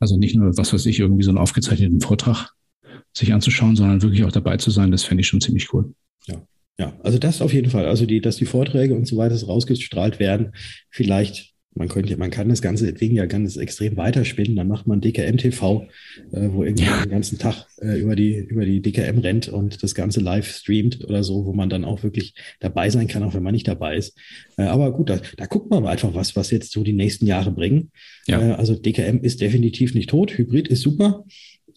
Also 0.00 0.16
nicht 0.16 0.34
nur, 0.34 0.56
was 0.56 0.72
weiß 0.72 0.86
ich, 0.86 0.98
irgendwie 0.98 1.24
so 1.24 1.30
einen 1.30 1.38
aufgezeichneten 1.38 2.00
Vortrag 2.00 2.50
sich 3.12 3.32
anzuschauen, 3.32 3.76
sondern 3.76 4.02
wirklich 4.02 4.24
auch 4.24 4.32
dabei 4.32 4.56
zu 4.56 4.70
sein, 4.70 4.90
das 4.90 5.04
fände 5.04 5.20
ich 5.20 5.28
schon 5.28 5.40
ziemlich 5.40 5.72
cool. 5.72 5.94
Ja. 6.26 6.42
Ja, 6.80 6.96
also 7.02 7.18
das 7.18 7.42
auf 7.42 7.52
jeden 7.52 7.70
Fall. 7.70 7.86
Also 7.86 8.06
die, 8.06 8.20
dass 8.20 8.36
die 8.36 8.46
Vorträge 8.46 8.94
und 8.94 9.06
so 9.06 9.16
weiter 9.16 9.34
rausgestrahlt 9.44 10.20
werden, 10.20 10.52
vielleicht 10.90 11.54
man 11.78 11.88
könnte, 11.88 12.16
man 12.16 12.30
kann 12.30 12.48
das 12.48 12.60
Ganze 12.60 12.92
deswegen 12.92 13.14
ja 13.14 13.26
ganz 13.26 13.56
extrem 13.56 13.96
weiterspinnen. 13.96 14.56
Dann 14.56 14.66
macht 14.66 14.88
man 14.88 15.00
DKM-TV, 15.00 15.86
äh, 16.32 16.48
wo 16.50 16.64
irgendwie 16.64 16.84
ja. 16.84 17.02
den 17.02 17.10
ganzen 17.10 17.38
Tag 17.38 17.66
äh, 17.80 18.00
über 18.00 18.16
die, 18.16 18.34
über 18.34 18.64
die 18.64 18.82
DKM 18.82 19.18
rennt 19.20 19.48
und 19.48 19.82
das 19.82 19.94
Ganze 19.94 20.20
live 20.20 20.48
streamt 20.48 21.04
oder 21.04 21.22
so, 21.22 21.46
wo 21.46 21.52
man 21.52 21.70
dann 21.70 21.84
auch 21.84 22.02
wirklich 22.02 22.34
dabei 22.58 22.90
sein 22.90 23.06
kann, 23.06 23.22
auch 23.22 23.34
wenn 23.34 23.44
man 23.44 23.54
nicht 23.54 23.68
dabei 23.68 23.96
ist. 23.96 24.18
Äh, 24.56 24.62
aber 24.64 24.92
gut, 24.92 25.08
da, 25.08 25.20
da 25.36 25.46
guckt 25.46 25.70
man 25.70 25.86
einfach 25.86 26.14
was, 26.14 26.34
was 26.34 26.50
jetzt 26.50 26.72
so 26.72 26.82
die 26.82 26.92
nächsten 26.92 27.26
Jahre 27.26 27.52
bringen. 27.52 27.92
Ja. 28.26 28.40
Äh, 28.40 28.52
also 28.54 28.74
DKM 28.74 29.18
ist 29.22 29.40
definitiv 29.40 29.94
nicht 29.94 30.10
tot. 30.10 30.36
Hybrid 30.36 30.66
ist 30.66 30.82
super. 30.82 31.24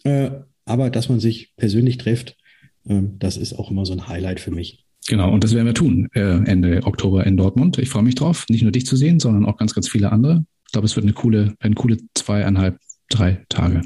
Äh, 0.04 0.32
aber 0.66 0.90
dass 0.90 1.10
man 1.10 1.20
sich 1.20 1.56
persönlich 1.58 2.00
trifft, 2.00 2.38
äh, 2.88 3.02
das 3.20 3.38
ist 3.38 3.54
auch 3.54 3.70
immer 3.70 3.86
so 3.86 3.94
ein 3.94 4.08
Highlight 4.08 4.40
für 4.40 4.52
mich. 4.52 4.84
Genau, 5.08 5.32
und 5.32 5.44
das 5.44 5.54
werden 5.56 5.66
wir 5.66 5.74
tun 5.74 6.10
äh, 6.14 6.22
Ende 6.22 6.82
Oktober 6.84 7.26
in 7.26 7.38
Dortmund. 7.38 7.78
Ich 7.80 7.90
freue 7.90 8.04
mich 8.04 8.16
drauf, 8.16 8.46
nicht 8.50 8.62
nur 8.62 8.72
dich 8.72 8.86
zu 8.86 8.96
sehen, 8.96 9.20
sondern 9.20 9.46
auch 9.46 9.58
ganz, 9.58 9.74
ganz 9.74 9.90
viele 9.90 10.12
andere. 10.12 10.46
Ich 10.68 10.72
glaube, 10.72 10.86
es 10.86 10.96
wird 10.96 11.06
eine 11.06 11.14
coole, 11.14 11.56
eine 11.60 11.76
coole 11.76 11.98
zweieinhalb, 12.14 12.78
drei 13.10 13.44
Tage. 13.50 13.82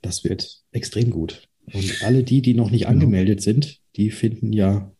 Das 0.00 0.24
wird 0.24 0.60
extrem 0.72 1.10
gut. 1.10 1.42
Und 1.72 2.02
alle 2.04 2.22
die, 2.22 2.40
die 2.40 2.54
noch 2.54 2.70
nicht 2.70 2.82
genau. 2.82 2.92
angemeldet 2.92 3.42
sind, 3.42 3.78
die 3.96 4.10
finden 4.10 4.52
ja, 4.52 4.90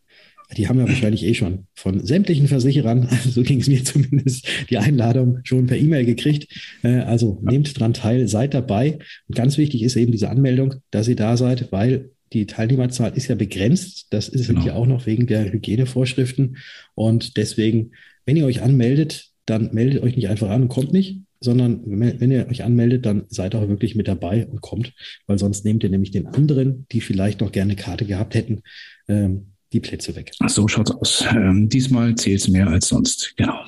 die 0.57 0.67
haben 0.67 0.79
ja 0.79 0.87
wahrscheinlich 0.87 1.23
eh 1.23 1.33
schon 1.33 1.67
von 1.73 2.05
sämtlichen 2.05 2.47
Versicherern, 2.47 3.07
so 3.29 3.41
ging 3.41 3.61
es 3.61 3.67
mir 3.67 3.83
zumindest, 3.83 4.47
die 4.69 4.77
Einladung 4.77 5.39
schon 5.43 5.67
per 5.67 5.77
E-Mail 5.77 6.05
gekriegt. 6.05 6.53
Äh, 6.83 6.99
also 6.99 7.39
ja. 7.43 7.51
nehmt 7.51 7.79
dran 7.79 7.93
teil, 7.93 8.27
seid 8.27 8.53
dabei. 8.53 8.99
Und 9.27 9.35
ganz 9.35 9.57
wichtig 9.57 9.83
ist 9.83 9.95
eben 9.95 10.11
diese 10.11 10.29
Anmeldung, 10.29 10.75
dass 10.91 11.07
ihr 11.07 11.15
da 11.15 11.37
seid, 11.37 11.71
weil 11.71 12.11
die 12.33 12.45
Teilnehmerzahl 12.45 13.13
ist 13.15 13.27
ja 13.27 13.35
begrenzt. 13.35 14.07
Das 14.11 14.29
ist 14.29 14.47
genau. 14.47 14.65
ja 14.65 14.73
auch 14.73 14.85
noch 14.85 15.05
wegen 15.05 15.27
der 15.27 15.51
Hygienevorschriften. 15.51 16.57
Und 16.95 17.37
deswegen, 17.37 17.91
wenn 18.25 18.37
ihr 18.37 18.45
euch 18.45 18.61
anmeldet, 18.61 19.31
dann 19.45 19.73
meldet 19.73 20.03
euch 20.03 20.15
nicht 20.15 20.29
einfach 20.29 20.49
an 20.49 20.63
und 20.63 20.69
kommt 20.69 20.93
nicht, 20.93 21.21
sondern 21.39 21.81
wenn 21.85 22.31
ihr 22.31 22.47
euch 22.47 22.63
anmeldet, 22.63 23.05
dann 23.05 23.25
seid 23.29 23.55
auch 23.55 23.67
wirklich 23.67 23.95
mit 23.95 24.07
dabei 24.07 24.45
und 24.45 24.61
kommt, 24.61 24.93
weil 25.25 25.39
sonst 25.39 25.65
nehmt 25.65 25.83
ihr 25.83 25.89
nämlich 25.89 26.11
den 26.11 26.27
anderen, 26.27 26.85
die 26.91 27.01
vielleicht 27.01 27.41
noch 27.41 27.51
gerne 27.51 27.75
Karte 27.75 28.05
gehabt 28.05 28.35
hätten, 28.35 28.61
ähm, 29.07 29.47
die 29.73 29.79
Plätze 29.79 30.15
weg. 30.15 30.31
Ach, 30.39 30.49
so 30.49 30.67
schaut's 30.67 30.91
aus. 30.91 31.25
Ähm, 31.31 31.69
diesmal 31.69 32.15
zählt 32.15 32.41
es 32.41 32.47
mehr 32.47 32.67
als 32.67 32.89
sonst. 32.89 33.33
Genau. 33.37 33.65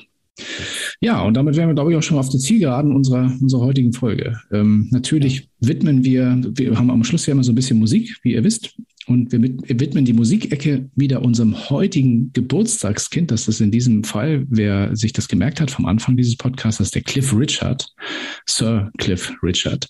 Ja, 1.00 1.22
und 1.22 1.34
damit 1.34 1.56
wären 1.56 1.68
wir, 1.68 1.74
glaube 1.74 1.92
ich, 1.92 1.96
auch 1.96 2.02
schon 2.02 2.18
auf 2.18 2.28
der 2.28 2.40
Zielgeraden 2.40 2.94
unserer, 2.94 3.32
unserer 3.40 3.62
heutigen 3.62 3.92
Folge. 3.92 4.40
Ähm, 4.52 4.88
natürlich 4.90 5.48
widmen 5.60 6.04
wir, 6.04 6.40
wir 6.54 6.76
haben 6.76 6.90
am 6.90 7.04
Schluss 7.04 7.26
ja 7.26 7.32
immer 7.32 7.44
so 7.44 7.52
ein 7.52 7.56
bisschen 7.56 7.78
Musik, 7.78 8.16
wie 8.22 8.32
ihr 8.34 8.44
wisst. 8.44 8.76
Und 9.06 9.32
wir, 9.32 9.40
widmen 9.40 10.04
die 10.04 10.12
Musikecke 10.14 10.88
wieder 10.94 11.22
unserem 11.22 11.68
heutigen 11.68 12.32
Geburtstagskind. 12.32 13.30
Das 13.30 13.48
ist 13.48 13.60
in 13.60 13.70
diesem 13.70 14.04
Fall, 14.04 14.46
wer 14.48 14.96
sich 14.96 15.12
das 15.12 15.28
gemerkt 15.28 15.60
hat 15.60 15.70
vom 15.70 15.86
Anfang 15.86 16.16
dieses 16.16 16.36
Podcasts, 16.36 16.78
das 16.78 16.88
ist 16.88 16.94
der 16.94 17.02
Cliff 17.02 17.34
Richard, 17.36 17.86
Sir 18.46 18.90
Cliff 18.98 19.32
Richard. 19.42 19.88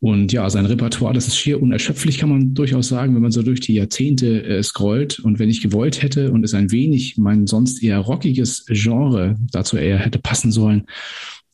Und 0.00 0.32
ja, 0.32 0.50
sein 0.50 0.66
Repertoire, 0.66 1.14
das 1.14 1.28
ist 1.28 1.36
schier 1.36 1.62
unerschöpflich, 1.62 2.18
kann 2.18 2.28
man 2.28 2.54
durchaus 2.54 2.88
sagen, 2.88 3.14
wenn 3.14 3.22
man 3.22 3.32
so 3.32 3.42
durch 3.42 3.60
die 3.60 3.74
Jahrzehnte 3.74 4.44
äh, 4.44 4.62
scrollt. 4.62 5.20
Und 5.20 5.38
wenn 5.38 5.48
ich 5.48 5.62
gewollt 5.62 6.02
hätte 6.02 6.32
und 6.32 6.44
es 6.44 6.54
ein 6.54 6.72
wenig 6.72 7.16
mein 7.18 7.46
sonst 7.46 7.82
eher 7.82 7.98
rockiges 7.98 8.66
Genre 8.68 9.36
dazu 9.52 9.76
eher 9.76 9.98
hätte 9.98 10.18
passen 10.18 10.52
sollen, 10.52 10.86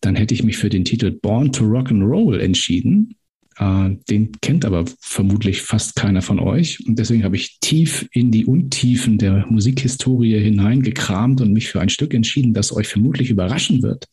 dann 0.01 0.17
hätte 0.17 0.35
ich 0.35 0.45
mich 0.45 0.57
für 0.57 0.69
den 0.69 0.85
Titel 0.85 1.11
Born 1.11 1.53
to 1.53 1.65
Rock 1.65 1.91
and 1.91 2.03
Roll 2.03 2.41
entschieden. 2.41 3.18
Äh, 3.59 3.97
den 4.09 4.33
kennt 4.41 4.65
aber 4.65 4.85
vermutlich 5.01 5.63
fast 5.63 5.97
keiner 5.97 6.23
von 6.23 6.39
euch. 6.39 6.85
Und 6.87 6.99
deswegen 6.99 7.25
habe 7.25 7.37
ich 7.37 7.59
tief 7.61 8.09
in 8.13 8.31
die 8.31 8.47
Untiefen 8.47 9.19
der 9.19 9.47
Musikhistorie 9.49 10.39
hineingekramt 10.39 11.41
und 11.41 11.53
mich 11.53 11.69
für 11.69 11.81
ein 11.81 11.89
Stück 11.89 12.15
entschieden, 12.15 12.55
das 12.55 12.75
euch 12.75 12.89
vermutlich 12.89 13.31
überraschen 13.31 13.83
wird. 13.83 14.07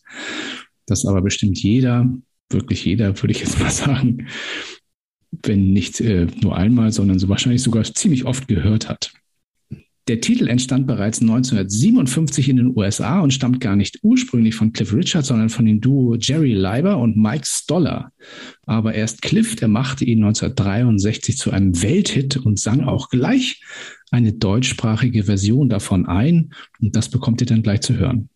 Das 0.88 1.06
aber 1.06 1.22
bestimmt 1.22 1.62
jeder, 1.62 2.10
wirklich 2.50 2.86
jeder, 2.86 3.22
würde 3.22 3.32
ich 3.32 3.40
jetzt 3.40 3.60
mal 3.60 3.72
sagen, 3.72 4.28
wenn 5.44 5.74
nicht 5.74 6.00
äh, 6.02 6.28
nur 6.42 6.56
einmal, 6.56 6.92
sondern 6.92 7.20
so 7.20 7.30
wahrscheinlich 7.30 7.62
sogar 7.62 7.84
ziemlich 7.84 8.26
oft 8.26 8.48
gehört 8.48 8.90
hat. 8.90 9.14
Der 10.08 10.22
Titel 10.22 10.48
entstand 10.48 10.86
bereits 10.86 11.20
1957 11.20 12.50
in 12.50 12.58
den 12.58 12.78
USA 12.78 13.22
und 13.22 13.34
stammt 13.34 13.60
gar 13.60 13.76
nicht 13.76 14.00
ursprünglich 14.04 14.54
von 14.54 14.72
Cliff 14.72 14.94
Richard, 14.94 15.26
sondern 15.26 15.50
von 15.50 15.66
dem 15.66 15.82
Duo 15.82 16.16
Jerry 16.16 16.54
Leiber 16.54 17.00
und 17.00 17.18
Mike 17.18 17.46
Stoller. 17.48 18.12
Aber 18.68 18.94
erst 18.94 19.24
Cliff, 19.24 19.56
der 19.56 19.68
machte 19.68 20.06
ihn 20.06 20.24
1963 20.24 21.38
zu 21.38 21.50
einem 21.50 21.82
Welthit 21.82 22.38
und 22.38 22.60
sang 22.60 22.82
auch 22.82 23.10
gleich 23.10 23.64
eine 24.12 24.34
deutschsprachige 24.34 25.24
Version 25.24 25.70
davon 25.70 26.06
ein. 26.06 26.54
Und 26.80 26.96
das 26.96 27.10
bekommt 27.10 27.42
ihr 27.42 27.48
dann 27.48 27.64
gleich 27.64 27.82
zu 27.82 27.98
hören. 27.98 28.30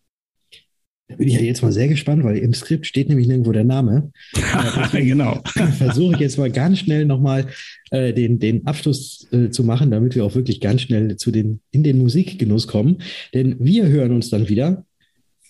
Da 1.10 1.16
bin 1.16 1.26
ich 1.26 1.34
ja 1.34 1.40
jetzt 1.40 1.62
mal 1.62 1.72
sehr 1.72 1.88
gespannt, 1.88 2.22
weil 2.22 2.38
im 2.38 2.54
Skript 2.54 2.86
steht 2.86 3.08
nämlich 3.08 3.26
nirgendwo 3.26 3.50
der 3.50 3.64
Name. 3.64 4.12
genau. 4.92 5.42
Versuche 5.76 6.14
ich 6.14 6.20
jetzt 6.20 6.38
mal 6.38 6.52
ganz 6.52 6.78
schnell 6.78 7.04
nochmal 7.04 7.46
äh, 7.90 8.12
den, 8.12 8.38
den 8.38 8.64
Abschluss 8.64 9.26
äh, 9.32 9.50
zu 9.50 9.64
machen, 9.64 9.90
damit 9.90 10.14
wir 10.14 10.24
auch 10.24 10.36
wirklich 10.36 10.60
ganz 10.60 10.82
schnell 10.82 11.16
zu 11.16 11.32
den, 11.32 11.60
in 11.72 11.82
den 11.82 11.98
Musikgenuss 11.98 12.68
kommen. 12.68 12.98
Denn 13.34 13.56
wir 13.58 13.88
hören 13.88 14.12
uns 14.12 14.30
dann 14.30 14.48
wieder 14.48 14.84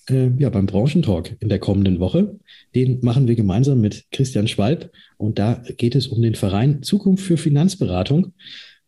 äh, 0.09 0.31
ja, 0.39 0.49
beim 0.49 0.65
Branchentalk 0.65 1.37
in 1.41 1.51
der 1.51 1.59
kommenden 1.59 2.01
Woche. 2.01 2.39
Den 2.75 3.01
machen 3.03 3.29
wir 3.29 3.35
gemeinsam 3.35 3.83
mit 3.83 4.07
Christian 4.13 4.49
Schwalb. 4.49 4.91
Und 5.19 5.39
da 5.39 5.63
geht 5.77 5.95
es 5.95 6.09
um 6.09 6.23
den 6.23 6.37
Verein 6.37 6.83
Zukunft 6.83 7.23
für 7.23 7.37
Finanzberatung. 7.37 8.33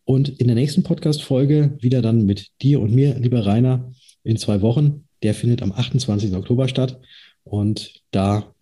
Und 0.05 0.29
in 0.29 0.47
der 0.47 0.55
nächsten 0.55 0.81
Podcast-Folge 0.81 1.77
wieder 1.79 2.01
dann 2.01 2.25
mit 2.25 2.47
dir 2.63 2.81
und 2.81 2.95
mir, 2.95 3.19
lieber 3.19 3.45
Rainer, 3.45 3.91
in 4.23 4.37
zwei 4.37 4.61
Wochen 4.61 5.03
der 5.23 5.33
findet 5.33 5.61
am 5.61 5.71
28. 5.71 6.33
Oktober 6.35 6.67
statt. 6.67 6.99
Und 7.43 8.01
da 8.11 8.53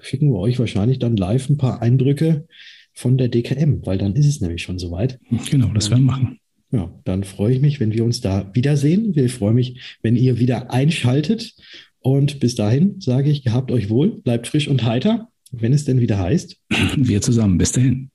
schicken 0.00 0.32
wir 0.32 0.38
euch 0.38 0.58
wahrscheinlich 0.58 0.98
dann 0.98 1.16
live 1.16 1.48
ein 1.48 1.56
paar 1.56 1.82
Eindrücke 1.82 2.46
von 2.92 3.18
der 3.18 3.28
DKM, 3.28 3.84
weil 3.86 3.98
dann 3.98 4.14
ist 4.14 4.26
es 4.26 4.40
nämlich 4.40 4.62
schon 4.62 4.78
soweit. 4.78 5.18
Genau, 5.50 5.68
das 5.72 5.90
werden 5.90 6.04
wir 6.04 6.12
machen. 6.12 6.38
Ja, 6.72 6.92
dann 7.04 7.24
freue 7.24 7.54
ich 7.54 7.60
mich, 7.60 7.80
wenn 7.80 7.92
wir 7.92 8.04
uns 8.04 8.20
da 8.20 8.50
wiedersehen. 8.54 9.12
Ich 9.16 9.32
freue 9.32 9.54
mich, 9.54 9.98
wenn 10.02 10.16
ihr 10.16 10.38
wieder 10.38 10.70
einschaltet. 10.70 11.54
Und 11.98 12.40
bis 12.40 12.54
dahin 12.54 13.00
sage 13.00 13.30
ich, 13.30 13.42
gehabt 13.42 13.72
euch 13.72 13.90
wohl, 13.90 14.20
bleibt 14.22 14.46
frisch 14.46 14.68
und 14.68 14.84
heiter, 14.84 15.28
wenn 15.50 15.72
es 15.72 15.84
denn 15.84 16.00
wieder 16.00 16.18
heißt. 16.18 16.58
Wir 16.96 17.20
zusammen. 17.20 17.58
Bis 17.58 17.72
dahin. 17.72 18.10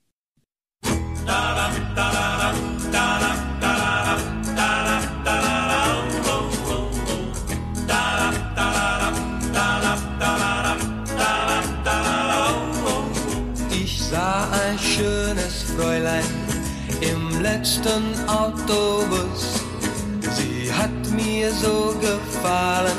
Gefallen, 22.55 22.97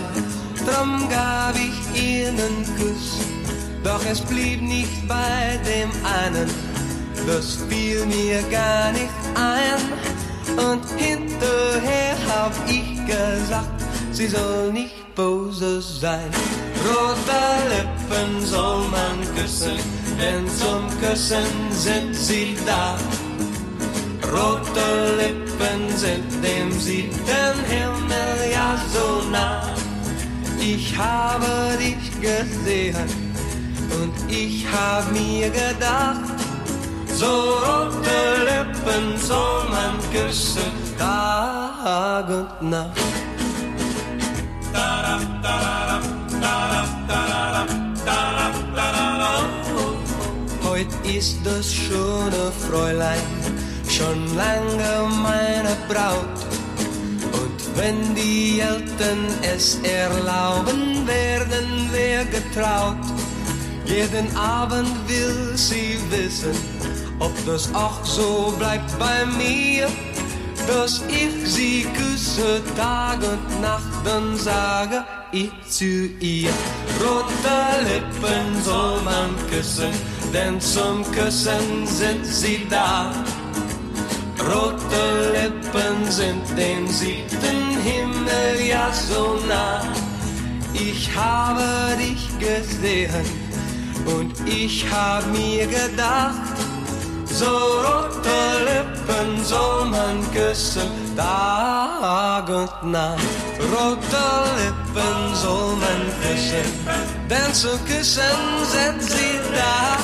drum 0.64 1.08
gab 1.08 1.54
ich 1.54 2.02
ihr 2.02 2.28
einen 2.28 2.64
Kuss. 2.76 3.20
Doch 3.82 4.04
es 4.10 4.20
blieb 4.20 4.60
nicht 4.62 5.06
bei 5.08 5.58
dem 5.64 5.90
einen, 6.04 6.50
das 7.26 7.58
fiel 7.68 8.04
mir 8.06 8.42
gar 8.50 8.92
nicht 8.92 9.14
ein. 9.34 9.80
Und 10.56 10.84
hinterher 10.96 12.16
hab 12.28 12.52
ich 12.66 13.04
gesagt, 13.06 13.82
sie 14.12 14.26
soll 14.26 14.72
nicht 14.72 15.14
böse 15.14 15.80
sein. 15.80 16.30
Rote 16.84 17.42
Lippen 17.70 18.46
soll 18.46 18.84
man 18.88 19.16
küssen, 19.34 19.78
denn 20.18 20.46
zum 20.48 20.88
Küssen 21.00 21.46
sind 21.70 22.14
sie 22.14 22.56
da. 22.66 22.96
Rote 24.36 25.16
Lippen 25.16 25.96
sind 25.96 26.44
dem 26.44 26.70
siebten 26.78 27.56
Himmel 27.70 28.52
ja 28.52 28.76
so 28.92 29.30
nah. 29.30 29.62
Ich 30.60 30.94
habe 30.98 31.78
dich 31.78 32.10
gesehen 32.20 33.08
und 33.98 34.12
ich 34.30 34.66
hab 34.70 35.10
mir 35.10 35.48
gedacht, 35.48 36.36
so 37.14 37.26
rote 37.66 38.20
Lippen 38.50 39.16
soll 39.16 39.70
man 39.70 39.94
küssen, 40.12 40.70
Tag 40.98 42.28
und 42.28 42.70
Nacht. 42.70 43.00
Heut 50.62 50.88
ist 51.04 51.38
das 51.42 51.72
schöne 51.72 52.52
Fräulein 52.68 53.35
schon 53.96 54.36
lange 54.36 55.08
meine 55.22 55.74
Braut. 55.88 56.38
Und 57.32 57.76
wenn 57.76 58.14
die 58.14 58.60
Eltern 58.60 59.24
es 59.42 59.78
erlauben, 59.82 61.06
werden 61.06 61.90
wir 61.92 62.24
getraut. 62.26 63.04
Jeden 63.86 64.36
Abend 64.36 64.90
will 65.08 65.56
sie 65.56 65.98
wissen, 66.10 66.56
ob 67.20 67.32
das 67.46 67.74
auch 67.74 68.04
so 68.04 68.52
bleibt 68.58 68.98
bei 68.98 69.24
mir, 69.38 69.88
dass 70.66 71.02
ich 71.08 71.48
sie 71.48 71.86
küsse 71.94 72.60
Tag 72.76 73.18
und 73.22 73.60
Nacht, 73.62 74.04
dann 74.04 74.36
sage 74.36 75.04
ich 75.32 75.52
zu 75.68 76.08
ihr, 76.20 76.50
rote 77.00 77.58
Lippen 77.84 78.62
soll 78.64 79.00
man 79.02 79.30
küssen, 79.48 79.92
denn 80.34 80.60
zum 80.60 81.04
Küssen 81.12 81.86
sind 81.86 82.26
sie 82.26 82.66
da. 82.68 83.12
Rote 84.52 85.32
Lippen 85.32 86.10
sind 86.10 86.44
dem 86.56 86.86
siebten 86.88 87.80
Himmel 87.82 88.66
ja 88.68 88.92
so 88.92 89.38
nah. 89.48 89.82
Ich 90.72 91.10
habe 91.16 91.96
dich 91.98 92.28
gesehen 92.38 93.26
und 94.04 94.32
ich 94.46 94.84
hab 94.90 95.26
mir 95.32 95.66
gedacht, 95.66 96.56
so 97.24 97.46
rote 97.46 98.38
Lippen 98.68 99.44
soll 99.44 99.86
man 99.86 100.16
küssen, 100.32 100.90
Tag 101.16 102.48
und 102.48 102.92
Nacht. 102.92 103.20
Rote 103.58 104.26
Lippen 104.58 105.34
soll 105.34 105.72
man 105.76 106.00
küssen, 106.22 106.68
denn 107.28 107.52
zu 107.52 107.70
küssen 107.88 108.38
sind 108.72 109.02
sie 109.02 109.40
da. 109.54 109.98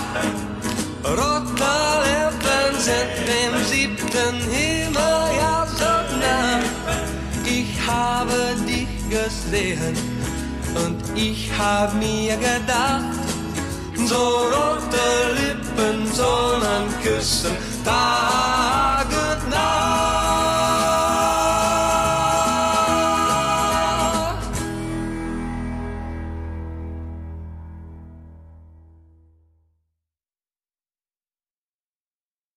Rote 1.09 1.72
Lippen 2.05 2.32
seit 2.83 3.16
dem 3.29 3.64
siebten 3.64 4.35
Himmel, 4.51 5.23
ja 5.40 5.66
so 5.79 5.95
nah. 6.18 6.61
Ich 7.45 7.71
habe 7.87 8.57
dich 8.66 8.88
gesehen 9.09 9.97
und 10.75 11.01
ich 11.14 11.51
hab 11.57 11.95
mir 11.95 12.37
gedacht, 12.37 13.23
so 14.07 14.49
rote 14.55 15.07
Lippen, 15.38 16.12
Sonnenküssen, 16.12 17.53
Tag 17.85 19.07
und 19.07 19.51
Nacht. 19.51 20.12